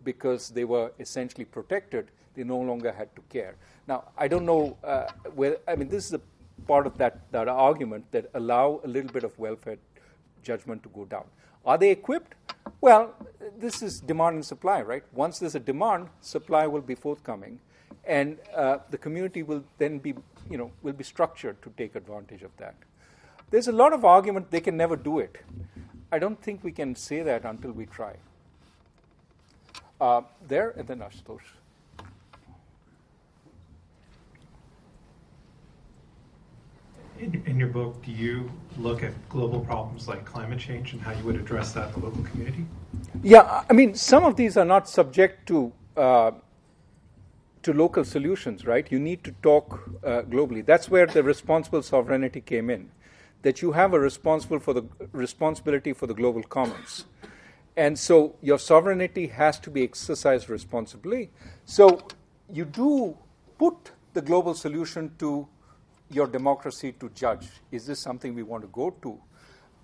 [0.04, 2.10] because they were essentially protected.
[2.36, 3.56] They no longer had to care.
[3.88, 6.22] Now, I don't know uh, where, I mean, this is a
[6.68, 9.78] part of that, that argument that allow a little bit of welfare
[10.44, 11.26] judgment to go down.
[11.66, 12.36] Are they equipped?
[12.82, 13.14] Well,
[13.58, 15.04] this is demand and supply, right?
[15.14, 17.60] Once there's a demand, supply will be forthcoming,
[18.06, 20.14] and uh, the community will then be,
[20.50, 22.76] you know, will be structured to take advantage of that.
[23.50, 25.38] There's a lot of argument they can never do it.
[26.12, 28.16] I don't think we can say that until we try.
[30.04, 31.48] Uh, there, and then Ashutosh.
[37.20, 41.14] in, in your book, do you look at global problems like climate change and how
[41.14, 42.66] you would address that in the local community?
[43.22, 46.32] Yeah, I mean, some of these are not subject to uh,
[47.62, 48.92] to local solutions, right?
[48.92, 50.66] You need to talk uh, globally.
[50.66, 52.92] That's where the responsible sovereignty came in.
[53.44, 54.84] That you have a responsible for the
[55.14, 57.06] responsibility for the global commons,
[57.76, 61.32] and so your sovereignty has to be exercised responsibly.
[61.66, 62.02] So
[62.52, 63.18] you do
[63.58, 65.48] put the global solution to
[66.10, 69.20] your democracy to judge is this something we want to go to?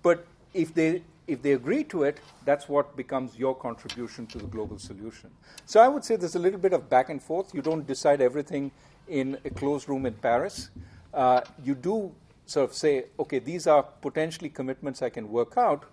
[0.02, 4.46] But if they if they agree to it, that's what becomes your contribution to the
[4.46, 5.30] global solution.
[5.64, 7.54] So I would say there's a little bit of back and forth.
[7.54, 8.72] You don't decide everything
[9.08, 10.70] in a closed room in Paris.
[11.14, 12.12] Uh, you do
[12.46, 15.84] sort of say, okay, these are potentially commitments I can work out,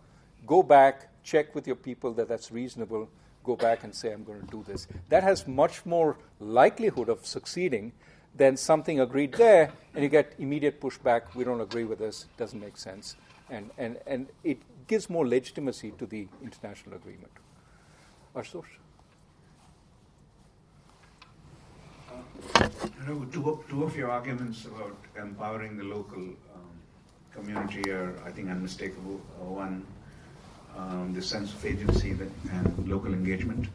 [0.48, 3.10] go back, check with your people that that's reasonable,
[3.44, 4.88] go back and say, I'm going to do this.
[5.10, 7.92] That has much more likelihood of succeeding
[8.36, 11.36] than something agreed there, and you get immediate pushback.
[11.36, 13.16] We don't agree with this, it doesn't make sense.
[13.50, 17.32] And, and, and it gives more legitimacy to the international agreement.
[18.36, 18.66] Ashutosh?
[23.00, 26.72] You know, two of, two of your arguments about empowering the local um,
[27.34, 29.20] community are, I think, unmistakable.
[29.42, 29.86] Uh, one,
[30.78, 33.68] um, the sense of agency that, and local engagement,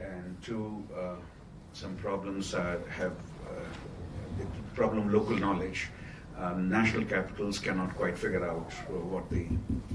[0.00, 1.16] and, two, uh,
[1.72, 3.12] some problems uh, have
[4.38, 5.88] the problem local knowledge.
[6.36, 9.44] Um, national capitals cannot quite figure out what the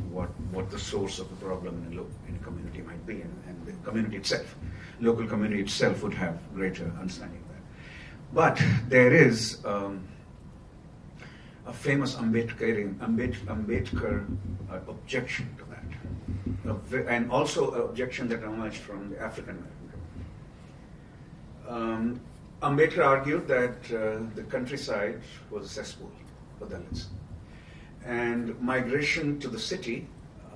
[0.09, 3.22] what what the source of the problem in a, lo- in a community might be,
[3.22, 4.55] and, and the community itself,
[5.01, 7.63] local community itself, would have greater understanding of that.
[8.34, 10.07] but there is um,
[11.67, 14.26] a famous Ambedkar, Ambedkar
[14.72, 15.68] uh, objection to
[17.07, 19.80] and also an objection that emerged from the African American
[21.70, 22.20] um,
[22.61, 26.11] Ambedkar argued that uh, the countryside was a cesspool
[26.57, 27.05] for Dalits,
[28.05, 30.07] and migration to the city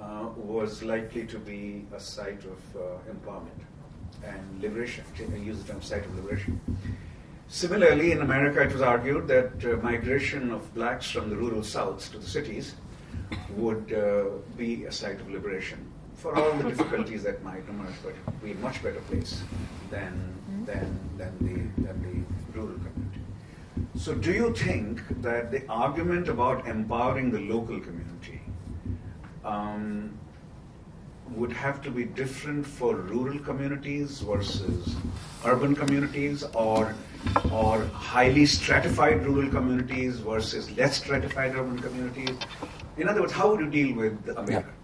[0.01, 3.61] uh, was likely to be a site of uh, empowerment
[4.25, 5.05] and liberation.
[5.17, 6.59] I use the term site of liberation.
[7.47, 12.11] Similarly, in America, it was argued that uh, migration of blacks from the rural south
[12.11, 12.75] to the cities
[13.51, 14.25] would uh,
[14.57, 15.92] be a site of liberation
[16.23, 19.43] for all the difficulties that might emerge, but be a much better place
[19.91, 20.13] than,
[20.65, 23.21] than, than, the, than the rural community.
[23.97, 28.39] So, do you think that the argument about empowering the local community
[29.43, 30.17] um,
[31.31, 34.95] would have to be different for rural communities versus
[35.45, 36.95] urban communities or
[37.51, 42.37] or highly stratified rural communities versus less stratified urban communities
[42.97, 44.82] in other words how would you deal with Ambedkar yeah.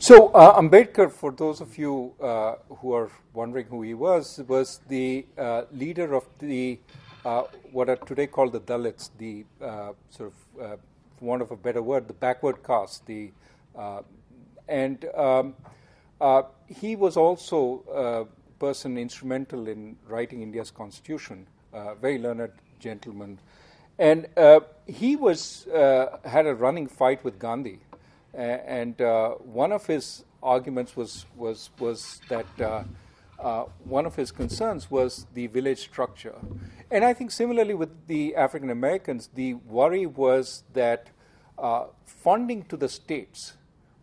[0.00, 4.80] So uh, Ambedkar for those of you uh, who are wondering who he was was
[4.88, 6.78] the uh, leader of the
[7.24, 7.42] uh,
[7.72, 10.76] what are today called the Dalits the uh, sort of uh,
[11.18, 13.32] for want of a better word the backward caste the
[14.68, 15.54] and um,
[16.68, 23.38] he was also a person instrumental in writing India's constitution, a very learned gentleman.
[23.98, 24.26] And
[24.86, 27.80] he was, had a running fight with Gandhi.
[28.34, 32.46] And uh, one of his arguments was, was, was that
[33.38, 36.34] uh, one of his concerns was the village structure.
[36.90, 41.08] And I think similarly with the African Americans, the worry was that
[42.04, 43.54] funding to the states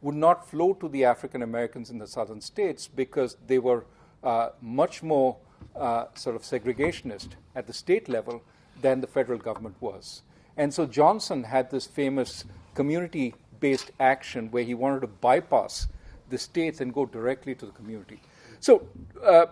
[0.01, 3.85] would not flow to the African Americans in the southern states because they were
[4.23, 5.37] uh, much more
[5.75, 8.43] uh, sort of segregationist at the state level
[8.81, 10.21] than the federal government was.
[10.57, 12.45] And so Johnson had this famous
[12.75, 15.87] community based action where he wanted to bypass
[16.29, 18.19] the states and go directly to the community.
[18.59, 18.87] So
[19.23, 19.45] uh,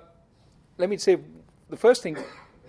[0.77, 1.17] let me say
[1.69, 2.17] the first thing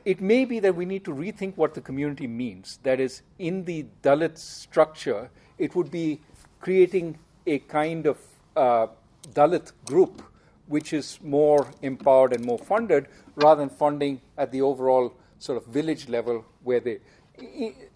[0.04, 2.78] it may be that we need to rethink what the community means.
[2.82, 6.20] That is, in the Dalit structure, it would be
[6.60, 8.18] creating a kind of
[8.54, 8.88] uh,
[9.32, 10.22] Dalit group
[10.66, 13.06] which is more empowered and more funded
[13.36, 17.00] rather than funding at the overall sort of village level where they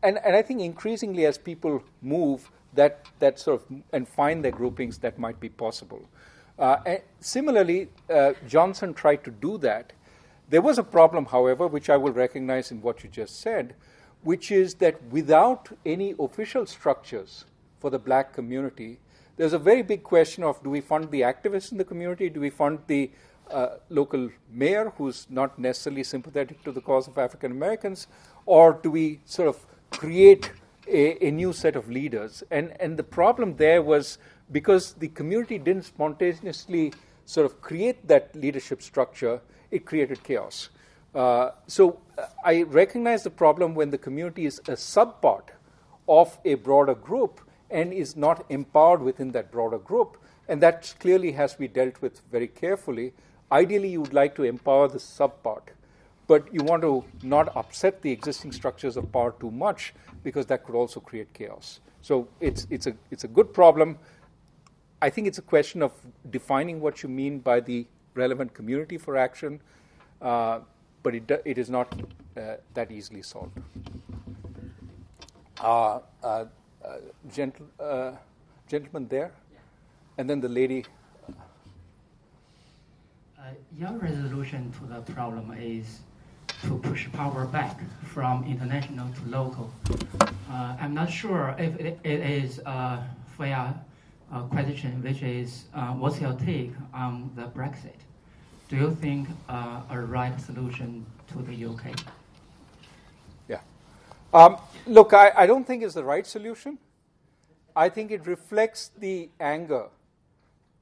[0.02, 4.56] and, and I think increasingly as people move that that sort of and find their
[4.60, 6.02] groupings that might be possible.
[6.58, 6.76] Uh,
[7.20, 9.92] similarly, uh, Johnson tried to do that.
[10.48, 13.74] There was a problem, however, which I will recognize in what you just said,
[14.22, 17.44] which is that without any official structures
[17.80, 18.98] for the black community,
[19.36, 22.28] there's a very big question of do we fund the activists in the community?
[22.28, 23.10] Do we fund the
[23.50, 28.08] uh, local mayor who's not necessarily sympathetic to the cause of African Americans?
[28.46, 30.50] Or do we sort of create
[30.88, 32.42] a, a, new set of leaders?
[32.50, 34.18] And, and the problem there was
[34.50, 36.92] because the community didn't spontaneously
[37.24, 40.70] sort of create that leadership structure, it created chaos.
[41.14, 45.48] Uh, so uh, I recognize the problem when the community is a subpart
[46.08, 50.16] of a broader group and is not empowered within that broader group.
[50.48, 53.12] And that clearly has to be dealt with very carefully.
[53.52, 55.68] Ideally, you would like to empower the subpart,
[56.28, 60.64] but you want to not upset the existing structures of power too much because that
[60.64, 61.80] could also create chaos.
[62.02, 63.98] So it's, it's, a, it's a good problem.
[65.02, 65.92] I think it's a question of
[66.30, 69.60] defining what you mean by the relevant community for action,
[70.22, 70.60] uh,
[71.02, 71.92] but it, it is not
[72.36, 73.58] uh, that easily solved.
[75.60, 76.44] Uh, uh
[76.84, 76.98] uh,
[77.34, 78.12] gentle, uh,
[78.68, 79.32] gentleman there,
[80.16, 80.84] and then the lady.
[83.76, 86.00] Your resolution to the problem is
[86.64, 89.70] to push power back from international to local.
[90.20, 93.04] Uh, I'm not sure if it, it is a
[93.36, 93.74] fair
[94.32, 98.00] uh, question, which is uh, what's your take on the Brexit?
[98.68, 101.98] Do you think uh, a right solution to the UK?
[103.48, 103.60] Yeah.
[104.34, 104.56] Um,
[104.86, 106.78] look, I, I don't think it's the right solution.
[107.74, 109.86] I think it reflects the anger,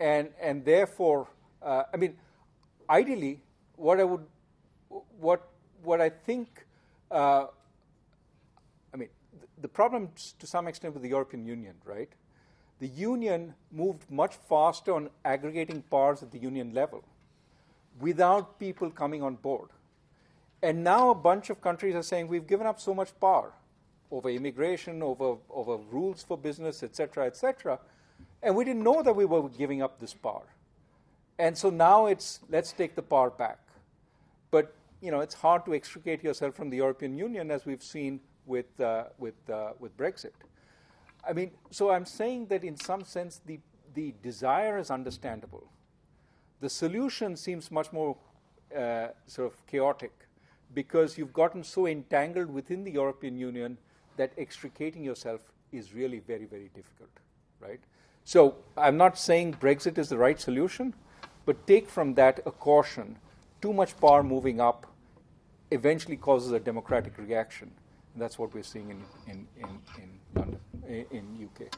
[0.00, 1.28] and and therefore,
[1.62, 2.16] uh, I mean,
[2.88, 3.40] ideally,
[3.76, 4.24] what I would,
[5.20, 5.46] what
[5.87, 6.66] what I think,
[7.11, 7.47] uh,
[8.93, 9.09] I mean,
[9.62, 12.11] the problem to some extent with the European Union, right?
[12.80, 17.03] The union moved much faster on aggregating powers at the union level,
[18.01, 19.70] without people coming on board.
[20.62, 23.53] And now a bunch of countries are saying we've given up so much power
[24.11, 27.78] over immigration, over, over rules for business, et cetera, et cetera.
[28.43, 30.47] And we didn't know that we were giving up this power.
[31.39, 33.59] And so now it's let's take the power back.
[34.51, 38.20] But you know, it's hard to extricate yourself from the European Union, as we've seen
[38.47, 40.32] with uh, with uh, with Brexit.
[41.28, 43.59] I mean, so I'm saying that in some sense the
[43.94, 45.68] the desire is understandable.
[46.61, 48.16] The solution seems much more
[48.74, 50.12] uh, sort of chaotic
[50.74, 53.78] because you've gotten so entangled within the European Union
[54.16, 55.40] that extricating yourself
[55.72, 57.11] is really very, very difficult,
[57.61, 57.80] right?
[58.24, 60.94] So I'm not saying Brexit is the right solution,
[61.44, 63.18] but take from that a caution.
[63.61, 64.86] Too much power moving up
[65.70, 67.70] eventually causes a democratic reaction.
[68.12, 69.68] And that's what we're seeing in, in, in,
[70.02, 70.61] in London,
[71.11, 71.68] in UK.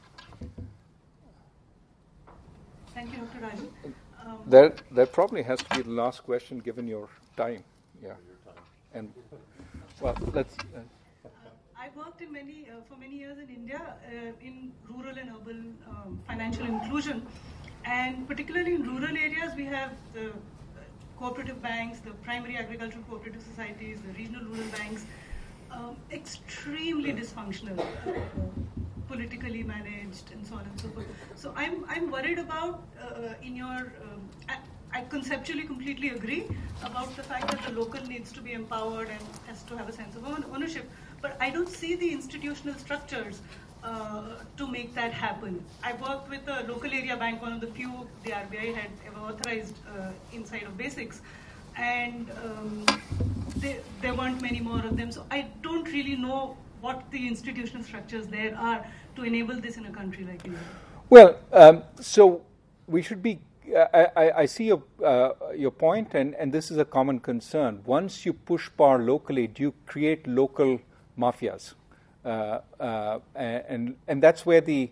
[2.95, 3.47] Thank you, Dr.
[3.47, 3.93] Rajan.
[4.27, 7.63] Um, that, that probably has to be the last question given your time.
[8.03, 8.15] Yeah.
[8.93, 9.13] And,
[10.01, 10.55] well, let's.
[10.75, 10.81] Uh,
[11.79, 15.77] I worked in many uh, for many years in India uh, in rural and urban
[15.89, 17.27] um, financial inclusion,
[17.85, 20.33] and particularly in rural areas, we have the
[21.19, 25.05] cooperative banks, the primary agricultural cooperative societies, the regional rural banks,
[25.71, 27.85] um, extremely dysfunctional,
[29.09, 31.07] politically managed, and so on and so forth.
[31.35, 34.29] So I'm I'm worried about uh, in your um,
[34.93, 36.45] I conceptually completely agree
[36.83, 39.93] about the fact that the local needs to be empowered and has to have a
[39.93, 40.91] sense of ownership.
[41.21, 43.41] But I don't see the institutional structures
[43.85, 44.23] uh,
[44.57, 45.65] to make that happen.
[45.83, 49.21] I worked with a local area bank, one of the few the RBI had ever
[49.21, 51.21] authorized uh, inside of BASIX,
[51.77, 52.87] and um,
[53.57, 55.13] they, there weren't many more of them.
[55.13, 58.85] So I don't really know what the institutional structures there are
[59.17, 60.61] to enable this in a country like India.
[61.11, 62.43] Well, um, so
[62.87, 63.41] we should be
[63.77, 67.83] I, I, see your uh, your point, and, and this is a common concern.
[67.85, 70.81] Once you push power locally, do you create local
[71.19, 71.75] mafias?
[72.29, 74.91] Uh, uh, and and that's where the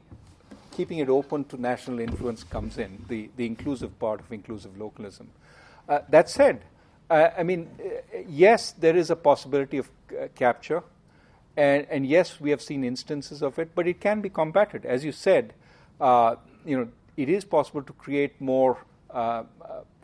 [0.74, 5.28] keeping it open to national influence comes in, the, the inclusive part of inclusive localism.
[5.86, 6.62] Uh, that said,
[7.10, 9.90] uh, I mean, uh, yes, there is a possibility of
[10.34, 10.82] capture,
[11.58, 14.86] and, and yes, we have seen instances of it, but it can be combated.
[14.86, 15.52] As you said,
[16.00, 18.78] you know, it is possible to create more
[19.10, 19.44] uh, uh,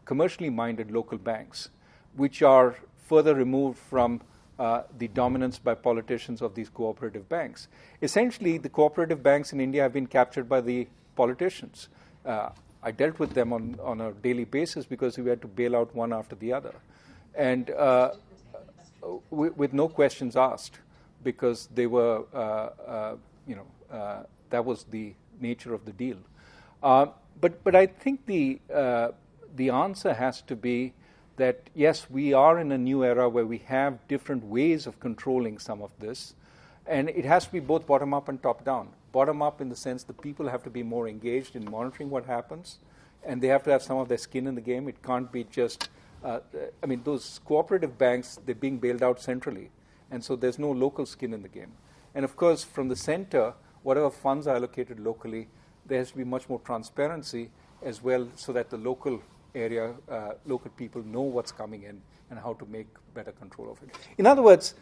[0.05, 1.70] commercially minded local banks,
[2.14, 2.76] which are
[3.07, 4.20] further removed from
[4.59, 7.68] uh, the dominance by politicians of these cooperative banks.
[8.00, 10.86] Essentially, the cooperative banks in India have been captured by the
[11.16, 11.88] politicians.
[12.24, 12.50] Uh,
[12.82, 15.94] I dealt with them on, on a daily basis because we had to bail out
[15.94, 16.74] one after the other.
[17.34, 18.12] And uh,
[19.30, 20.78] w- with no questions asked,
[21.24, 23.14] because they were, uh,
[23.46, 26.16] you know, that was the nature of the deal.
[26.82, 27.07] Uh,
[27.40, 29.09] but, but I think the, uh,
[29.57, 30.92] the answer has to be
[31.37, 35.59] that yes, we are in a new era where we have different ways of controlling
[35.59, 36.35] some of this,
[36.87, 38.89] and it has to be both bottom up and top down.
[39.12, 42.26] Bottom up in the sense that people have to be more engaged in monitoring what
[42.26, 42.78] happens,
[43.24, 44.89] and they have to have some of their skin in the game.
[44.89, 45.89] It can't be just,
[46.24, 46.41] uh,
[46.83, 49.70] I mean, those cooperative banks, they're being bailed out centrally,
[50.11, 51.72] and so there's no local skin in the game.
[52.14, 55.49] And of course, from the center, whatever funds are allocated locally,
[55.87, 57.51] there has to be much more transparency
[57.83, 59.20] as well so that the local
[59.55, 62.00] area, uh, local people know what's coming in
[62.30, 63.94] and how to make better control of it.
[64.18, 64.74] In other words,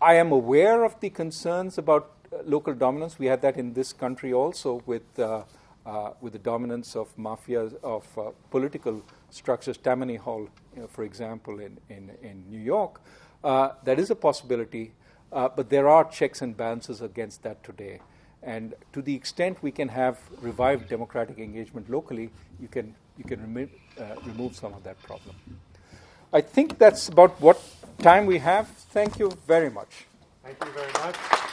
[0.00, 3.18] I am aware of the concerns about uh, local dominance.
[3.18, 5.42] We had that in this country also with, uh,
[5.84, 9.76] uh with the dominance of mafias, of uh, political structures.
[9.76, 13.00] Tammany Hall, you know, for example, in, in, in New York.
[13.44, 14.92] Uh, that is a possibility,
[15.30, 18.00] but there are checks and balances against that today.
[18.42, 23.40] And to the extent we can have revived democratic engagement locally, you can, you can
[23.40, 23.46] uh,
[23.98, 25.36] Uh, remove some of that problem.
[26.32, 27.60] I think that's about what
[27.98, 28.68] time we have.
[28.92, 30.06] Thank you very much.
[30.42, 31.49] Thank you very much.